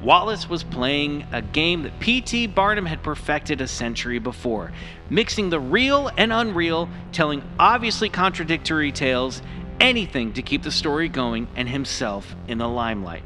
[0.02, 2.46] Wallace was playing a game that P.T.
[2.48, 4.72] Barnum had perfected a century before,
[5.10, 9.42] mixing the real and unreal, telling obviously contradictory tales,
[9.78, 13.22] anything to keep the story going and himself in the limelight.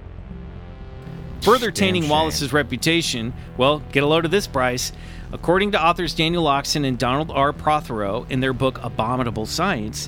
[1.42, 4.92] Further tainting Wallace's reputation, well, get a load of this, Bryce.
[5.34, 7.52] According to authors Daniel Loxton and Donald R.
[7.52, 10.06] Prothero in their book Abominable Science,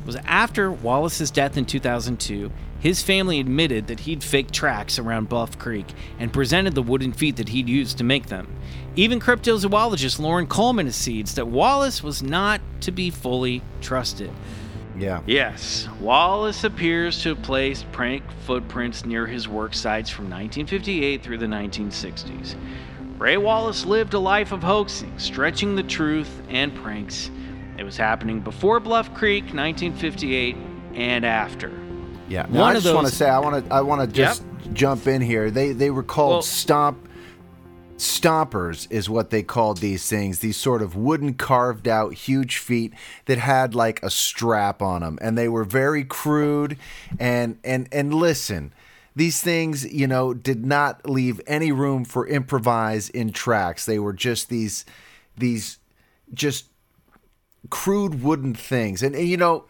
[0.00, 5.30] it was after Wallace's death in 2002, his family admitted that he'd faked tracks around
[5.30, 5.86] Bluff Creek
[6.18, 8.54] and presented the wooden feet that he'd used to make them.
[8.96, 14.30] Even cryptozoologist Loren Coleman concedes that Wallace was not to be fully trusted.
[14.98, 15.22] Yeah.
[15.26, 21.38] Yes, Wallace appears to have placed prank footprints near his work sites from 1958 through
[21.38, 22.56] the 1960s.
[23.18, 27.30] Ray Wallace lived a life of hoaxing, stretching the truth and pranks.
[27.78, 30.56] It was happening before Bluff Creek, 1958,
[30.94, 31.72] and after.
[32.28, 32.46] Yeah.
[32.50, 34.44] Now, One I of just want to say I want to I want to just
[34.72, 35.50] jump in here.
[35.50, 37.08] They they were called Well- stomp
[37.96, 40.40] stompers is what they called these things.
[40.40, 42.92] These sort of wooden carved out huge feet
[43.24, 46.76] that had like a strap on them and they were very crude
[47.18, 48.74] and and and listen
[49.16, 53.86] these things, you know, did not leave any room for improvise in tracks.
[53.86, 54.84] They were just these
[55.36, 55.78] these
[56.34, 56.66] just
[57.70, 59.02] crude wooden things.
[59.02, 59.64] And, and, you know,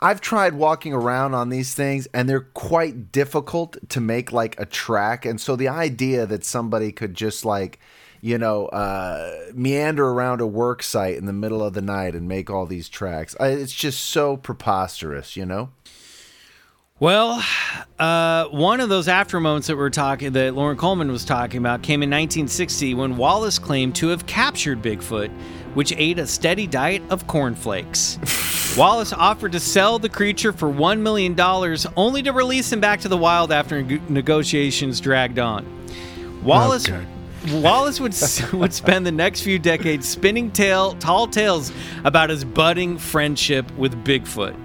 [0.00, 4.66] I've tried walking around on these things and they're quite difficult to make like a
[4.66, 5.24] track.
[5.24, 7.80] And so the idea that somebody could just like,
[8.20, 12.28] you know, uh, meander around a work site in the middle of the night and
[12.28, 15.70] make all these tracks, I, it's just so preposterous, you know?
[17.00, 17.42] Well,
[17.98, 21.82] uh, one of those after moments that we're talking that Loren Coleman was talking about
[21.82, 25.28] came in 1960 when Wallace claimed to have captured Bigfoot,
[25.74, 28.20] which ate a steady diet of cornflakes.
[28.78, 31.34] Wallace offered to sell the creature for $1 million,
[31.96, 35.66] only to release him back to the wild after negotiations dragged on.
[36.44, 36.88] Wallace.
[37.50, 38.14] Wallace would
[38.60, 41.72] would spend the next few decades spinning tail, tall tales
[42.04, 44.63] about his budding friendship with Bigfoot.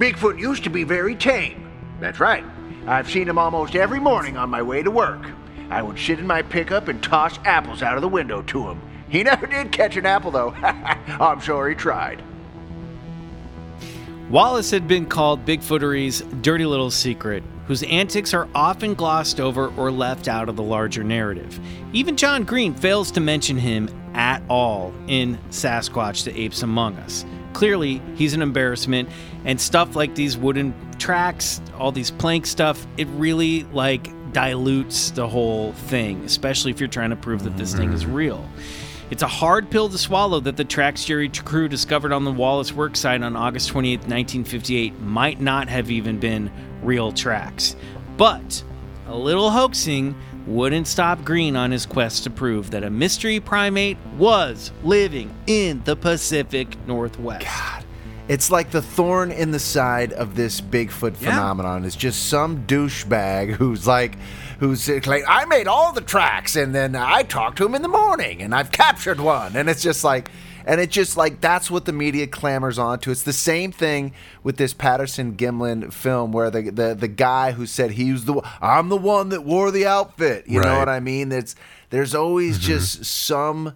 [0.00, 1.70] Bigfoot used to be very tame.
[2.00, 2.42] That's right.
[2.86, 5.20] I've seen him almost every morning on my way to work.
[5.68, 8.80] I would sit in my pickup and toss apples out of the window to him.
[9.10, 10.52] He never did catch an apple, though.
[10.62, 12.22] I'm sure he tried.
[14.30, 19.90] Wallace had been called Bigfootery's dirty little secret, whose antics are often glossed over or
[19.90, 21.60] left out of the larger narrative.
[21.92, 27.26] Even John Green fails to mention him at all in Sasquatch the Apes Among Us.
[27.52, 29.08] Clearly, he's an embarrassment,
[29.44, 35.28] and stuff like these wooden tracks, all these plank stuff, it really like dilutes the
[35.28, 38.14] whole thing, especially if you're trying to prove that this thing is mm-hmm.
[38.14, 38.48] real.
[39.10, 42.70] It's a hard pill to swallow that the tracks Jerry Crew discovered on the Wallace
[42.70, 46.50] worksite on August 28, 1958, might not have even been
[46.82, 47.74] real tracks.
[48.16, 48.62] But
[49.08, 50.14] a little hoaxing
[50.46, 55.82] wouldn't stop Green on his quest to prove that a mystery primate was living in
[55.84, 57.44] the Pacific Northwest.
[57.44, 57.84] God.
[58.28, 63.54] It's like the thorn in the side of this Bigfoot phenomenon is just some douchebag
[63.54, 64.16] who's like,
[64.60, 67.88] who's like, I made all the tracks and then I talked to him in the
[67.88, 69.56] morning and I've captured one.
[69.56, 70.30] And it's just like,
[70.66, 73.10] and it just like, that's what the media clamors onto.
[73.10, 77.66] It's the same thing with this Patterson Gimlin film where the, the, the guy who
[77.66, 80.46] said he was the, I'm the one that wore the outfit.
[80.46, 81.32] You know what I mean?
[81.32, 81.54] It's,
[81.90, 82.66] there's always mm-hmm.
[82.66, 83.74] just some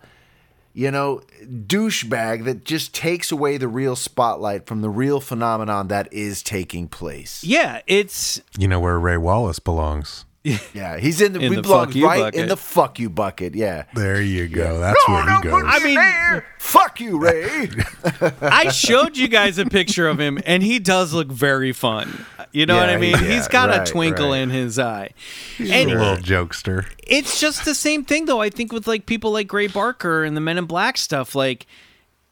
[0.76, 6.12] you know, douchebag that just takes away the real spotlight from the real phenomenon that
[6.12, 7.45] is taking place.
[7.45, 10.24] Yeah, it's You know where Ray Wallace belongs.
[10.75, 12.41] Yeah, he's in the, In we the belong fuck you right bucket.
[12.41, 13.55] in the fuck you bucket.
[13.55, 13.85] Yeah.
[13.95, 14.79] There you go.
[14.79, 15.63] That's where he goes.
[15.67, 17.71] I mean, Fuck you, Ray.
[18.43, 22.27] I showed you guys a picture of him, and he does look very fun.
[22.53, 23.19] You know what I Yeah, mean?
[23.19, 24.39] He, has yeah, got right, a twinkle right.
[24.41, 25.11] in his eye.
[25.57, 26.87] He's And a little jokester.
[27.07, 28.41] it's just the same thing, though.
[28.41, 31.67] I think with like people like Gray Barker and the Men in Black stuff, like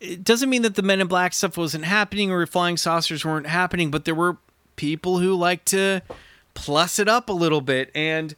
[0.01, 3.47] it doesn't mean that the Men in Black stuff wasn't happening or flying saucers weren't
[3.47, 4.37] happening, but there were
[4.77, 6.03] people who like to
[6.55, 8.35] plus it up a little bit and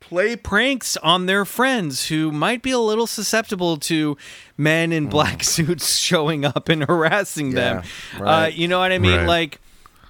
[0.00, 4.16] play pranks on their friends who might be a little susceptible to
[4.56, 7.82] men in black suits showing up and harassing them.
[8.16, 8.44] Yeah, right.
[8.44, 9.18] Uh, you know what I mean?
[9.18, 9.26] Right.
[9.26, 9.60] Like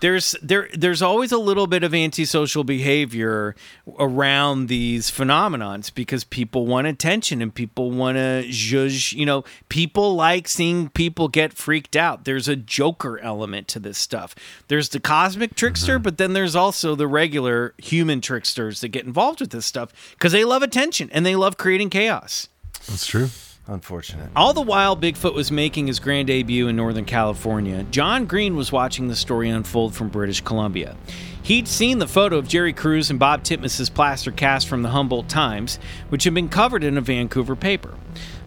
[0.01, 3.55] there's there there's always a little bit of antisocial behavior
[3.99, 10.15] around these phenomenons because people want attention and people want to judge you know people
[10.15, 12.25] like seeing people get freaked out.
[12.25, 14.35] There's a joker element to this stuff.
[14.69, 16.03] There's the cosmic trickster mm-hmm.
[16.03, 20.33] but then there's also the regular human tricksters that get involved with this stuff because
[20.33, 22.49] they love attention and they love creating chaos.
[22.87, 23.29] That's true.
[23.71, 24.31] Unfortunate.
[24.35, 28.73] all the while Bigfoot was making his grand debut in Northern California, John Green was
[28.73, 30.97] watching the story unfold from British Columbia.
[31.43, 35.29] He'd seen the photo of Jerry Crew's and Bob Titmus's plaster cast from the Humboldt
[35.29, 37.95] Times, which had been covered in a Vancouver paper.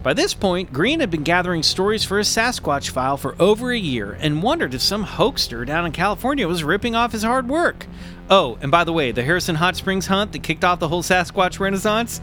[0.02, 3.78] By this point, Green had been gathering stories for his Sasquatch file for over a
[3.78, 7.86] year and wondered if some hoaxer down in California was ripping off his hard work.
[8.28, 11.02] Oh, and by the way, the Harrison Hot Springs hunt that kicked off the whole
[11.02, 12.20] Sasquatch renaissance?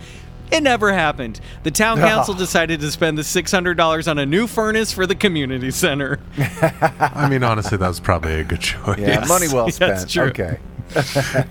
[0.52, 1.40] It never happened.
[1.64, 5.72] The town council decided to spend the $600 on a new furnace for the community
[5.72, 6.20] center.
[7.00, 8.98] I mean, honestly, that was probably a good choice.
[9.00, 9.96] Yeah, money well spent.
[9.98, 10.24] that's true.
[10.26, 10.60] Okay.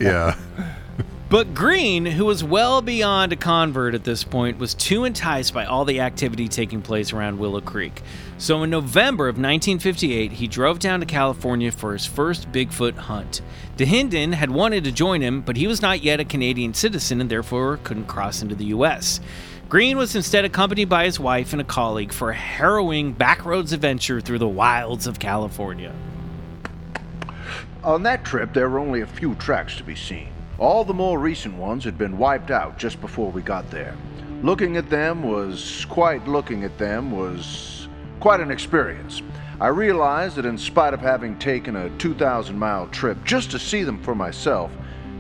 [0.01, 0.37] yeah.
[1.31, 5.67] But Green, who was well beyond a convert at this point, was too enticed by
[5.67, 8.01] all the activity taking place around Willow Creek.
[8.39, 13.43] So in November of 1958, he drove down to California for his first Bigfoot hunt.
[13.77, 17.29] Dahinden had wanted to join him, but he was not yet a Canadian citizen and
[17.29, 19.21] therefore couldn't cross into the U.S.
[19.69, 24.23] Green was instead accompanied by his wife and a colleague for a harrowing backroads adventure
[24.23, 25.95] through the wilds of California.
[27.85, 30.29] On that trip, there were only a few tracks to be seen.
[30.59, 33.95] All the more recent ones had been wiped out just before we got there.
[34.43, 37.87] Looking at them was quite looking at them was
[38.19, 39.23] quite an experience.
[39.61, 43.85] I realized that in spite of having taken a 2,000 mile trip just to see
[43.85, 44.73] them for myself,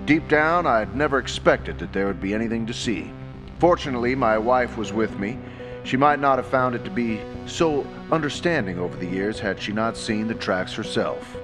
[0.07, 3.12] deep down I'd never expected that there would be anything to see.
[3.61, 5.39] Fortunately, my wife was with me.
[5.84, 9.70] She might not have found it to be so understanding over the years had she
[9.70, 11.36] not seen the tracks herself.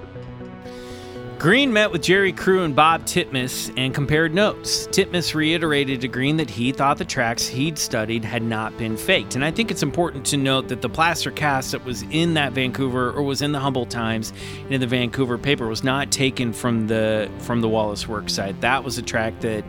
[1.45, 4.87] Green met with Jerry Crew and Bob Titmus and compared notes.
[4.87, 9.35] Titmus reiterated to Green that he thought the tracks he'd studied had not been faked.
[9.35, 12.53] And I think it's important to note that the plaster cast that was in that
[12.53, 14.33] Vancouver or was in the Humboldt Times
[14.63, 18.59] and in the Vancouver paper was not taken from the from the Wallace work site.
[18.63, 19.65] That was a track that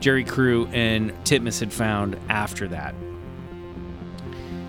[0.00, 2.92] Jerry Crew and Titmus had found after that.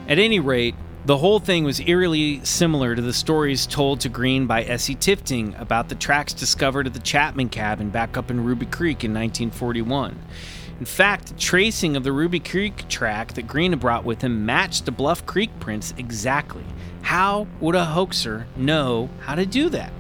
[0.08, 4.46] At any rate, the whole thing was eerily similar to the stories told to Green
[4.46, 8.68] by Essie Tifting about the tracks discovered at the Chapman cabin back up in Ruby
[8.68, 10.20] Creek in 1941.
[10.80, 14.46] In fact, the tracing of the Ruby Creek track that Green had brought with him
[14.46, 16.64] matched the Bluff Creek prints exactly.
[17.02, 19.92] How would a hoaxer know how to do that?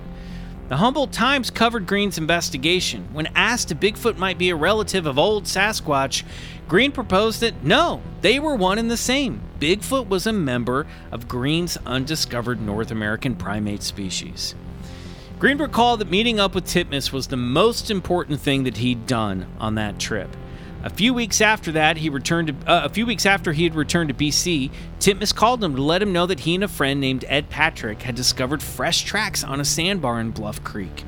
[0.72, 3.10] The Humboldt Times covered Green's investigation.
[3.12, 6.24] When asked if Bigfoot might be a relative of old Sasquatch,
[6.72, 9.42] Green proposed that no, they were one and the same.
[9.60, 14.56] Bigfoot was a member of Green's undiscovered North American primate species.
[15.38, 19.48] Green recalled that meeting up with Titmus was the most important thing that he'd done
[19.60, 20.34] on that trip.
[20.86, 23.76] A few weeks after that, he returned to uh, a few weeks after he had
[23.76, 24.72] returned to BC.
[25.02, 28.04] Titmus called him to let him know that he and a friend named Ed Patrick
[28.04, 31.04] had discovered fresh tracks on a sandbar in Bluff Creek.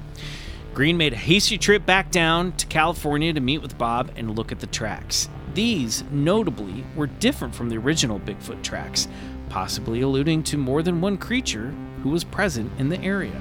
[0.73, 4.51] Green made a hasty trip back down to California to meet with Bob and look
[4.51, 5.29] at the tracks.
[5.53, 9.07] These, notably, were different from the original Bigfoot tracks,
[9.49, 13.39] possibly alluding to more than one creature who was present in the area.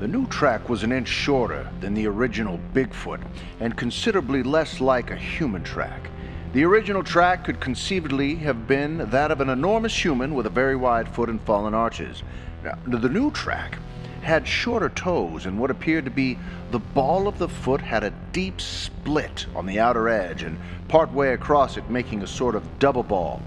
[0.00, 3.20] The new track was an inch shorter than the original Bigfoot
[3.58, 6.10] and considerably less like a human track.
[6.52, 10.76] The original track could conceivably have been that of an enormous human with a very
[10.76, 12.22] wide foot and fallen arches.
[12.62, 13.78] Now, the new track
[14.28, 16.38] had shorter toes, and what appeared to be
[16.70, 21.32] the ball of the foot had a deep split on the outer edge and partway
[21.32, 23.42] across it making a sort of double ball.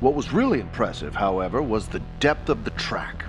[0.00, 3.26] What was really impressive, however, was the depth of the track.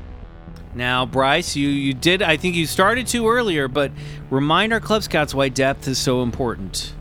[0.74, 3.92] Now, Bryce, you, you did, I think you started to earlier, but
[4.32, 6.96] remind our Club Scouts why depth is so important.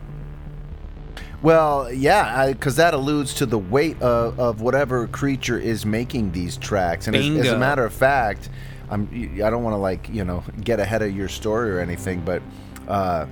[1.40, 6.56] Well, yeah, because that alludes to the weight of, of whatever creature is making these
[6.56, 7.06] tracks.
[7.06, 8.48] And as, as a matter of fact,
[8.92, 9.08] I'm
[9.42, 12.42] I don't want to like you know get ahead of your story or anything, but
[12.88, 13.26] uh,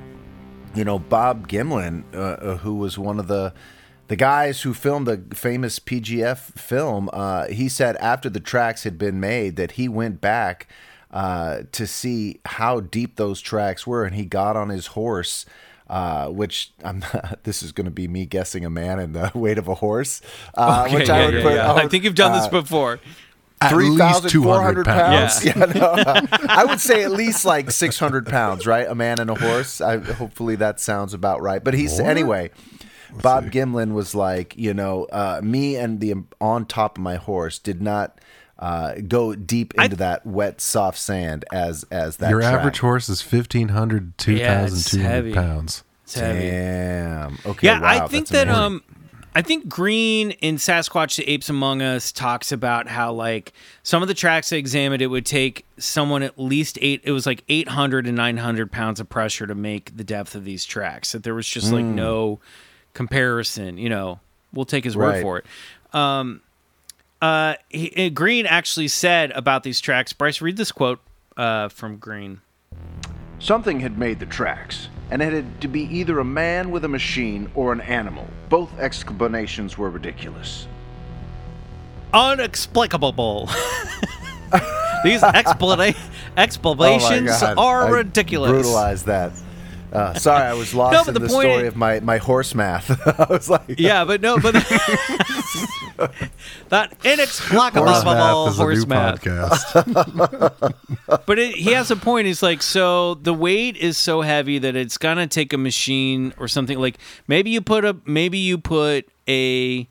[0.74, 3.52] you know Bob Gimlin, uh, uh, who was one of the
[4.08, 8.98] the guys who filmed the famous PGF film, uh, he said after the tracks had
[8.98, 10.66] been made that he went back
[11.12, 15.46] uh, to see how deep those tracks were, and he got on his horse.
[15.88, 17.02] Uh, which I'm
[17.42, 20.22] this is going to be me guessing a man and the weight of a horse.
[20.54, 21.54] Uh, Okay, which yeah, I would yeah, put.
[21.54, 21.72] yeah.
[21.72, 23.00] I, I think you've done this uh, before.
[23.62, 25.44] At Three least thousand four hundred 200 pounds.
[25.44, 25.44] pounds.
[25.44, 28.86] Yeah, no, I would say at least like six hundred pounds, right?
[28.88, 29.82] A man and a horse.
[29.82, 31.62] I, hopefully that sounds about right.
[31.62, 32.08] But he's More?
[32.10, 32.50] anyway.
[33.22, 37.58] Bob Gimlin was like, you know, uh, me and the on top of my horse
[37.58, 38.18] did not
[38.58, 42.30] uh, go deep into that wet, soft sand as as that.
[42.30, 42.54] Your track.
[42.60, 45.32] average horse is 1,500 to Yeah, 2,200 heavy.
[45.34, 45.84] pounds.
[46.04, 46.50] It's heavy.
[46.50, 47.38] Damn.
[47.44, 47.66] Okay.
[47.66, 48.64] Yeah, I think that's that amazing.
[48.64, 48.82] um
[49.32, 53.52] I think Green in Sasquatch the Apes Among Us talks about how like
[53.84, 57.26] some of the tracks I examined it would take someone at least eight it was
[57.26, 61.22] like 800 and 900 pounds of pressure to make the depth of these tracks that
[61.22, 62.40] there was just like no
[62.92, 64.18] comparison you know?
[64.52, 65.22] We'll take his word Right.
[65.22, 65.46] for it.
[65.94, 66.40] Um
[67.22, 70.98] uh he, uh, Green actually said about these tracks Bryce read this quote
[71.36, 72.40] uh from Green.
[73.38, 76.88] Something had made the tracks, and it had to be either a man with a
[76.88, 78.26] machine or an animal.
[78.48, 80.66] Both explanations were ridiculous.
[82.12, 83.46] unexplicable.
[85.04, 88.50] These explana- oh explanations Oh are I ridiculous.
[88.52, 89.32] Brutalized that.
[89.92, 92.18] Uh, sorry, I was lost No, but in the the, story is- of my, my
[92.18, 92.90] horse math.
[93.20, 94.54] I was like, Yeah, but no, but
[96.68, 99.22] that inexplicable Horse math horse math.
[99.22, 100.74] podcast.
[101.26, 102.26] But it, he has a point.
[102.26, 106.48] He's like, so the weight is so heavy that it's gonna take a machine or
[106.48, 106.78] something.
[106.78, 109.86] Like maybe you put a maybe you put a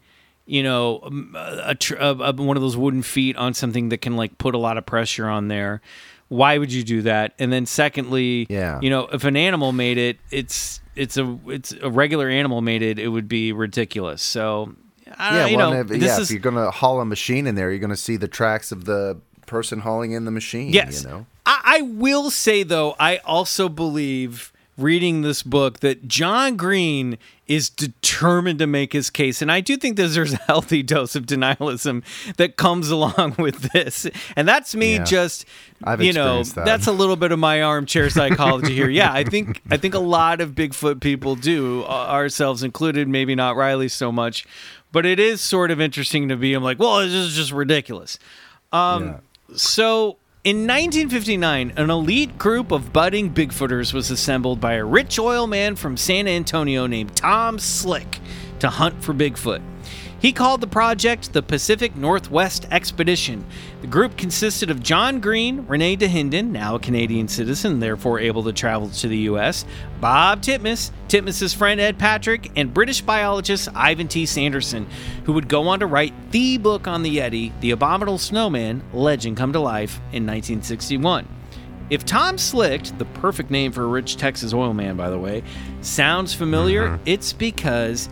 [0.46, 1.00] you know
[1.36, 4.58] a, a, a one of those wooden feet on something that can like put a
[4.58, 5.82] lot of pressure on there.
[6.30, 7.34] Why would you do that?
[7.38, 8.80] And then secondly, Yeah.
[8.82, 12.82] you know, if an animal made it, it's it's a it's a regular animal made
[12.82, 14.22] it, it would be ridiculous.
[14.22, 14.76] So.
[15.18, 17.06] I don't yeah, know, you well, know, if, yeah, is if you're gonna haul a
[17.06, 20.72] machine in there, you're gonna see the tracks of the person hauling in the machine.
[20.72, 21.02] Yes.
[21.02, 21.26] you know.
[21.48, 27.18] I, I will say though, I also believe reading this book that John Green
[27.48, 31.16] is determined to make his case, and I do think that there's a healthy dose
[31.16, 32.04] of denialism
[32.38, 35.04] that comes along with this, and that's me Yeah.
[35.04, 35.46] just.
[35.84, 36.66] I've you know, that.
[36.66, 38.90] that's a little bit of my armchair psychology here.
[38.90, 43.08] Yeah, I think I think a lot of Bigfoot people do, uh, ourselves included.
[43.08, 44.46] Maybe not Riley so much,
[44.92, 46.54] but it is sort of interesting to be.
[46.54, 48.20] I'm like, well, this is just ridiculous.
[48.72, 49.16] Um,
[49.56, 50.18] So,
[50.50, 55.76] in 1959, an elite group of budding Bigfooters was assembled by a rich oil man
[55.76, 58.18] from San Antonio named Tom Slick
[58.58, 59.62] to hunt for Bigfoot.
[60.20, 63.46] He called the project the Pacific Northwest Expedition.
[63.80, 68.52] The group consisted of John Green, Rene Dahinden, now a Canadian citizen, therefore able to
[68.52, 69.64] travel to the U.S.,
[70.02, 74.26] Bob Titmus, Titmus's friend Ed Patrick, and British biologist Ivan T.
[74.26, 74.88] Sanderson,
[75.24, 79.38] who would go on to write the book on the Yeti, The Abominable Snowman Legend
[79.38, 81.28] Come to Life, in 1961.
[81.90, 85.44] If Tom Slick, the perfect name for a rich Texas oil man, by the way,
[85.82, 87.04] sounds familiar, mm-hmm.
[87.06, 88.10] it's because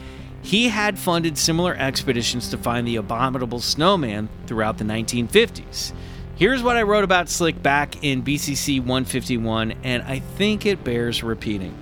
[0.48, 5.92] he had funded similar expeditions to find the abominable snowman throughout the 1950s.
[6.38, 11.22] Here's what I wrote about Slick back in BCC 151, and I think it bears
[11.22, 11.76] repeating.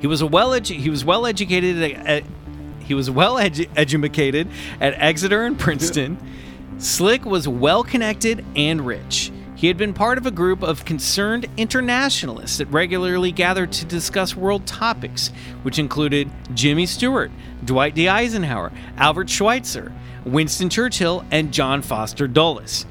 [0.00, 2.24] He was a well edu- he was well educated at, at-
[2.78, 4.46] he was well edu- educated
[4.80, 6.18] at Exeter and Princeton.
[6.78, 9.32] Slick was well connected and rich.
[9.60, 14.34] He had been part of a group of concerned internationalists that regularly gathered to discuss
[14.34, 15.28] world topics,
[15.64, 17.30] which included Jimmy Stewart,
[17.62, 18.08] Dwight D.
[18.08, 19.92] Eisenhower, Albert Schweitzer,
[20.24, 22.86] Winston Churchill, and John Foster Dulles.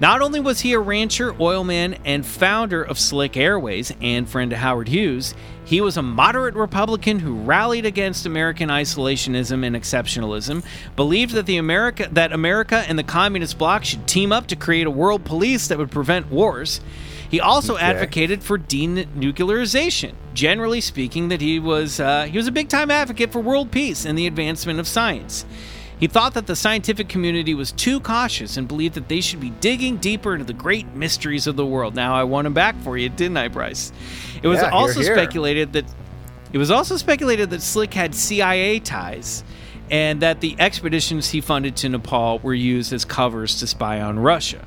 [0.00, 4.56] Not only was he a rancher, oilman, and founder of Slick Airways and friend to
[4.56, 5.34] Howard Hughes,
[5.64, 11.56] he was a moderate Republican who rallied against American isolationism and exceptionalism, believed that the
[11.56, 15.66] America that America and the communist bloc should team up to create a world police
[15.66, 16.80] that would prevent wars.
[17.28, 20.14] He also advocated for denuclearization.
[20.32, 24.04] Generally speaking, that he was uh, he was a big time advocate for world peace
[24.04, 25.44] and the advancement of science.
[25.98, 29.50] He thought that the scientific community was too cautious and believed that they should be
[29.50, 31.94] digging deeper into the great mysteries of the world.
[31.96, 33.92] Now I won him back for you, didn't I, Bryce?
[34.42, 35.14] It was Yeah, also hear.
[35.14, 35.84] speculated that
[36.52, 39.44] it was also speculated that Slick had CIA ties
[39.90, 44.18] and that the expeditions he funded to Nepal were used as covers to spy on
[44.18, 44.66] Russia.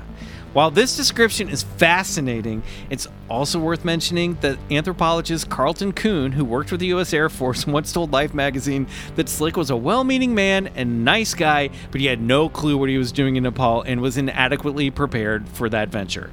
[0.52, 6.70] While this description is fascinating, it's also worth mentioning that anthropologist Carleton Coon, who worked
[6.70, 7.14] with the U.S.
[7.14, 8.86] Air Force, once told Life magazine
[9.16, 12.76] that Slick was a well meaning man and nice guy, but he had no clue
[12.76, 16.30] what he was doing in Nepal and was inadequately prepared for that venture.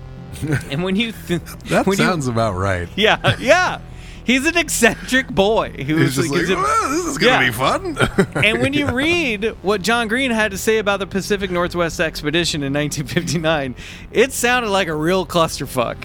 [0.70, 2.88] and when you th- That when you- sounds about right.
[2.96, 3.80] yeah, yeah.
[4.24, 7.32] He's an eccentric boy who He's was just like, gives him- "Well, this is gonna
[7.44, 7.46] Yeah.
[7.46, 7.98] be fun.
[8.44, 12.62] and when you read what John Green had to say about the Pacific Northwest expedition
[12.62, 13.74] in 1959,
[14.12, 15.96] it sounded like a real clusterfuck.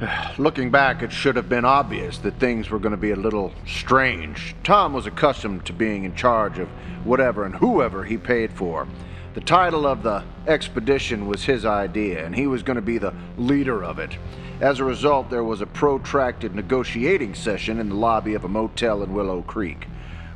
[0.38, 3.52] Looking back, it should have been obvious that things were going to be a little
[3.66, 4.54] strange.
[4.62, 6.68] Tom was accustomed to being in charge of
[7.04, 8.86] whatever and whoever he paid for.
[9.34, 13.14] The title of the expedition was his idea, and he was going to be the
[13.36, 14.16] leader of it.
[14.60, 19.02] As a result, there was a protracted negotiating session in the lobby of a motel
[19.02, 19.86] in Willow Creek.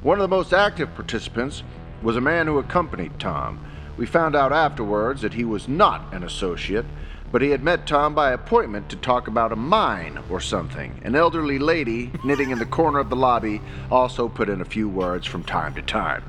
[0.02, 1.62] One of the most active participants
[2.02, 3.64] was a man who accompanied Tom.
[3.96, 6.84] We found out afterwards that he was not an associate,
[7.32, 11.00] but he had met Tom by appointment to talk about a mine or something.
[11.02, 14.86] An elderly lady knitting in the corner of the lobby also put in a few
[14.86, 16.22] words from time to time.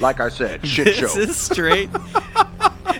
[0.00, 1.06] Like I said, shit show.
[1.08, 1.90] This is straight.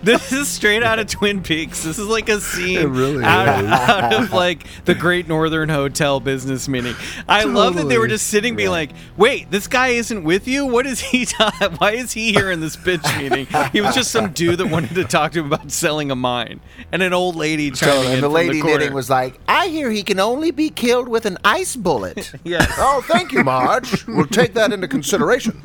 [0.03, 1.82] this is straight out of Twin Peaks.
[1.82, 6.68] This is like a scene really out, out of like the Great Northern Hotel business
[6.68, 6.95] meeting.
[7.28, 10.66] I love that they were just sitting, being like, "Wait, this guy isn't with you.
[10.66, 11.24] What is he?
[11.26, 13.47] ta- Why is he here in this pitch meeting?
[13.72, 16.61] He was just some dude that wanted to talk to him about selling a mine,
[16.93, 18.78] and an old lady chiming in and the from lady corner.
[18.78, 22.32] knitting was like, I hear he can only be killed with an ice bullet.
[22.45, 22.70] Yes.
[22.78, 24.07] oh, thank you, Marge.
[24.07, 25.62] We'll take that into consideration.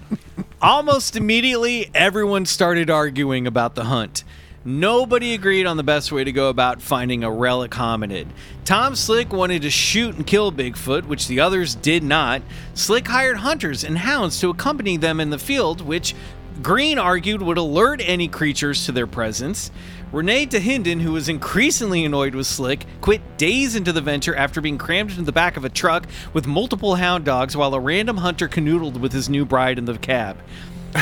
[0.62, 4.26] Almost immediately, everyone started arguing about the hunt.
[4.66, 8.28] Nobody agreed on the best way to go about finding a relic hominid.
[8.66, 12.41] Tom Slick wanted to shoot and kill Bigfoot, which the others did not.
[12.74, 16.14] Slick hired hunters and hounds to accompany them in the field, which
[16.62, 19.72] Green argued would alert any creatures to their presence.
[20.12, 24.78] Rene Dahinden, who was increasingly annoyed with Slick, quit days into the venture after being
[24.78, 28.49] crammed into the back of a truck with multiple hound dogs while a random hunter
[28.49, 30.38] canoodled with his new bride in the cab.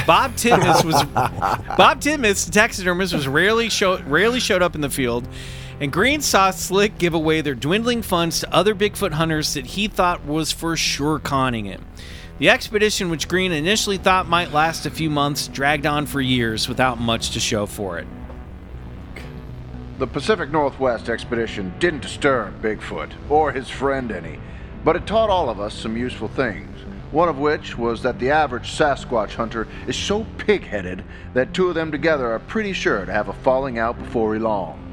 [0.05, 1.01] Bob Titmus was
[1.77, 5.27] Bob Titmus, the taxidermist, was rarely show, rarely showed up in the field,
[5.79, 9.87] and Green saw Slick give away their dwindling funds to other Bigfoot hunters that he
[9.87, 11.85] thought was for sure conning him.
[12.39, 16.69] The expedition, which Green initially thought might last a few months, dragged on for years
[16.69, 18.07] without much to show for it.
[19.97, 24.39] The Pacific Northwest expedition didn't disturb Bigfoot or his friend any,
[24.83, 26.69] but it taught all of us some useful things.
[27.09, 31.69] One of which was that the average Sasquatch hunter is so pig headed that two
[31.69, 34.83] of them together are pretty sure to have a falling out before long.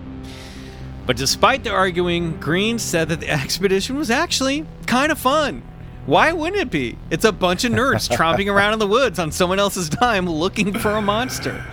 [1.05, 5.63] But despite the arguing, Green said that the expedition was actually kind of fun.
[6.07, 6.99] Why wouldn't it be?
[7.11, 10.73] It's a bunch of nerds tromping around in the woods on someone else's time looking
[10.73, 11.65] for a monster.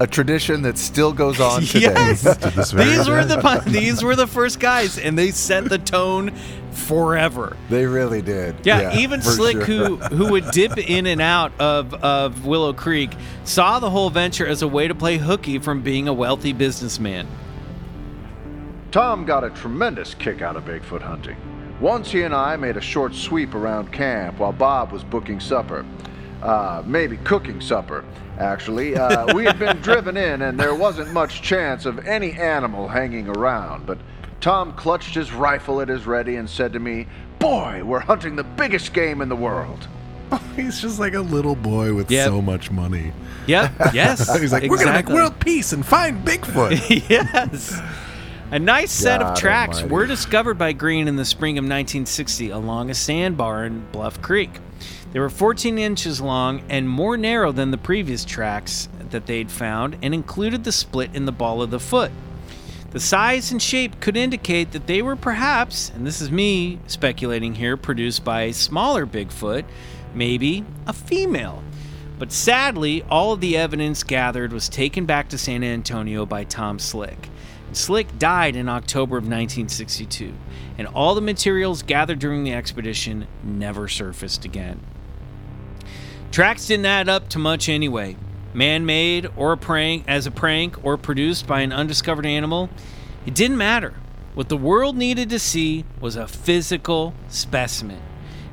[0.00, 1.80] A tradition that still goes on today.
[1.80, 2.22] Yes,
[2.54, 6.32] this very these were the these were the first guys, and they set the tone
[6.70, 7.56] forever.
[7.68, 8.54] They really did.
[8.64, 9.64] Yeah, even Slick, sure.
[9.64, 13.10] who who would dip in and out of, of Willow Creek,
[13.42, 17.26] saw the whole venture as a way to play hooky from being a wealthy businessman.
[18.92, 21.36] Tom got a tremendous kick out of Bigfoot hunting.
[21.80, 25.84] Once he and I made a short sweep around camp while Bob was booking supper.
[26.42, 28.04] Uh, maybe cooking supper,
[28.38, 28.96] actually.
[28.96, 33.28] Uh, we had been driven in, and there wasn't much chance of any animal hanging
[33.28, 33.86] around.
[33.86, 33.98] But
[34.40, 37.06] Tom clutched his rifle at his ready and said to me,
[37.38, 39.86] Boy, we're hunting the biggest game in the world.
[40.56, 42.26] He's just like a little boy with Yep.
[42.26, 43.12] so much money.
[43.46, 43.72] Yep.
[43.94, 44.38] Yes.
[44.40, 47.08] He's like, we're gonna make world peace and find Bigfoot.
[47.08, 47.80] yes.
[48.50, 49.92] A nice set God of tracks almighty.
[49.92, 54.50] were discovered by Green in the spring of 1960 along a sandbar in Bluff Creek.
[55.12, 59.98] They were 14 inches long and more narrow than the previous tracks that they'd found
[60.00, 62.10] and included the split in the ball of the foot.
[62.92, 67.54] The size and shape could indicate that they were perhaps, and this is me speculating
[67.54, 69.66] here, produced by a smaller Bigfoot,
[70.14, 71.62] maybe a female.
[72.18, 76.78] But sadly, all of the evidence gathered was taken back to San Antonio by Tom
[76.78, 77.28] Slick.
[77.72, 80.32] Slick died in October of 1962,
[80.78, 84.80] and all the materials gathered during the expedition never surfaced again.
[86.30, 88.16] Tracks didn't add up to much anyway.
[88.54, 92.70] Man-made or a prank as a prank or produced by an undiscovered animal,
[93.26, 93.94] it didn't matter.
[94.34, 98.00] What the world needed to see was a physical specimen.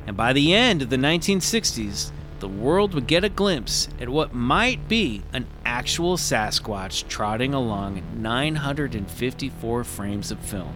[0.08, 2.12] And by the end of the 1960s,
[2.46, 8.04] the world would get a glimpse at what might be an actual Sasquatch trotting along
[8.22, 10.76] 954 frames of film.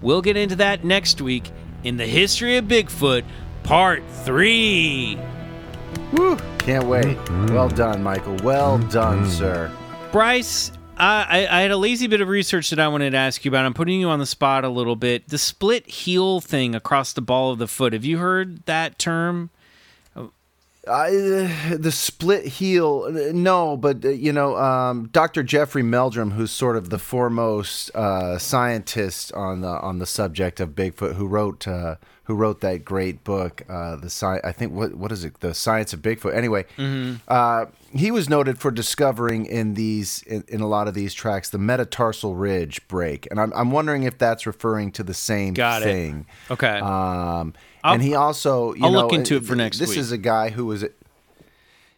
[0.00, 1.50] We'll get into that next week
[1.82, 3.24] in the History of Bigfoot,
[3.64, 5.18] Part 3.
[6.12, 6.38] Woo!
[6.58, 7.18] Can't wait.
[7.50, 8.36] Well done, Michael.
[8.44, 9.72] Well done, sir.
[10.12, 13.44] Bryce, uh, I, I had a lazy bit of research that I wanted to ask
[13.44, 13.64] you about.
[13.64, 15.26] I'm putting you on the spot a little bit.
[15.26, 17.94] The split heel thing across the ball of the foot.
[17.94, 19.50] Have you heard that term?
[20.88, 21.10] I,
[21.76, 25.42] the split heel, no, but uh, you know, um, Dr.
[25.42, 30.70] Jeffrey Meldrum, who's sort of the foremost uh, scientist on the on the subject of
[30.70, 34.94] Bigfoot, who wrote uh, who wrote that great book, uh, the sci- I think what
[34.94, 36.34] what is it, the Science of Bigfoot.
[36.34, 36.64] Anyway,
[37.28, 41.50] uh, he was noted for discovering in these in, in a lot of these tracks
[41.50, 45.82] the metatarsal ridge break, and I'm I'm wondering if that's referring to the same Got
[45.82, 45.84] it.
[45.86, 46.26] thing.
[46.50, 46.78] Okay.
[46.80, 49.98] Um, and he also, you I'll know, look into it for next This week.
[49.98, 50.84] is a guy who was.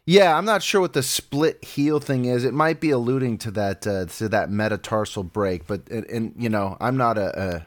[0.09, 2.45] Yeah, I'm not sure what the split heel thing is.
[2.45, 6.49] It might be alluding to that uh, to that metatarsal break, but and, and you
[6.49, 7.67] know, I'm not a, a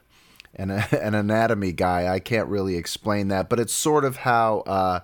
[0.55, 2.13] an an anatomy guy.
[2.13, 4.99] I can't really explain that, but it's sort of how uh,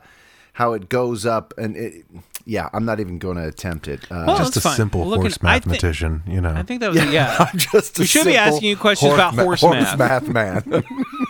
[0.53, 2.05] how it goes up, and it,
[2.45, 4.03] yeah, I'm not even going to attempt it.
[4.11, 4.75] Uh, Well, Just a fine.
[4.75, 6.53] simple Well, look, horse I thi- mathematician, you know.
[6.53, 7.35] I think that was a, yeah.
[7.39, 10.27] I'm just a we should be asking you questions about ma- horse, horse math.
[10.27, 10.83] math man.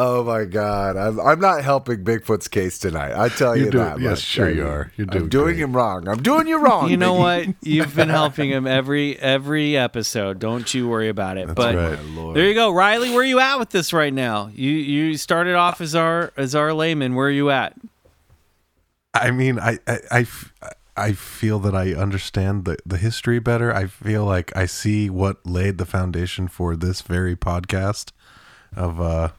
[0.00, 3.12] oh my god, I'm, I'm not helping Bigfoot's case tonight.
[3.18, 4.00] I tell you You're doing- that.
[4.00, 4.20] yes, much.
[4.22, 4.92] sure I- you are.
[4.96, 5.58] You're I'm doing doing great.
[5.58, 6.06] him wrong.
[6.08, 6.88] I'm doing you wrong.
[6.90, 7.46] You know Biggie.
[7.48, 7.56] what?
[7.62, 10.38] You've been helping him every every episode.
[10.38, 11.54] Don't you worry about it.
[11.54, 12.34] but right.
[12.34, 13.10] there you go, Riley.
[13.10, 14.50] Where are you at with this right now?
[14.54, 17.14] You you started off as our as our layman.
[17.14, 17.74] Where are you at?
[19.14, 19.78] I mean, I
[20.10, 20.26] I
[20.96, 23.72] I feel that I understand the, the history better.
[23.74, 28.10] I feel like I see what laid the foundation for this very podcast
[28.76, 29.30] of uh,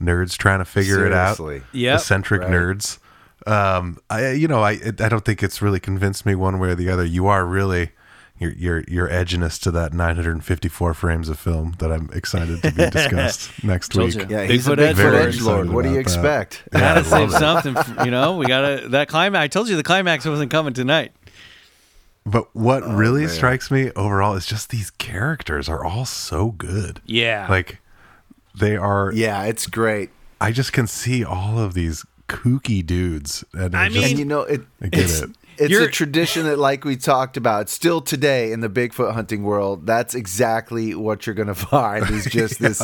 [0.00, 1.38] nerds trying to figure it out.
[1.72, 2.50] Yeah, eccentric Right.
[2.50, 2.98] nerds.
[3.46, 6.74] Um, I you know I I don't think it's really convinced me one way or
[6.74, 7.04] the other.
[7.04, 7.90] You are really
[8.38, 12.90] your your your edginess to that 954 frames of film that I'm excited to be
[12.90, 14.28] discussed next Told week.
[14.28, 14.36] you.
[14.36, 15.28] Yeah, he's a Bigfoot Bigfoot edge Very lord.
[15.28, 15.58] edge lord.
[15.60, 16.42] excited What do you about that.
[16.42, 16.62] expect?
[16.72, 17.32] Yeah, Gotta love save it.
[17.38, 17.74] something.
[17.94, 19.42] For, you know, we gotta that climax.
[19.44, 21.12] I told you the climax wasn't coming tonight.
[22.24, 27.00] But what Oh, really strikes me overall is just these characters are all so good.
[27.06, 27.46] Yeah.
[27.48, 27.78] Like
[28.58, 30.10] they are Yeah, it's great.
[30.40, 34.40] I just can see all of these kooky dudes and I I just, you know,
[34.42, 35.30] it, I get it's, it.
[35.58, 39.86] It's a tradition that, like we talked about, still today in the Bigfoot hunting world,
[39.86, 42.10] that's exactly what you're going to find.
[42.10, 42.82] Is just this,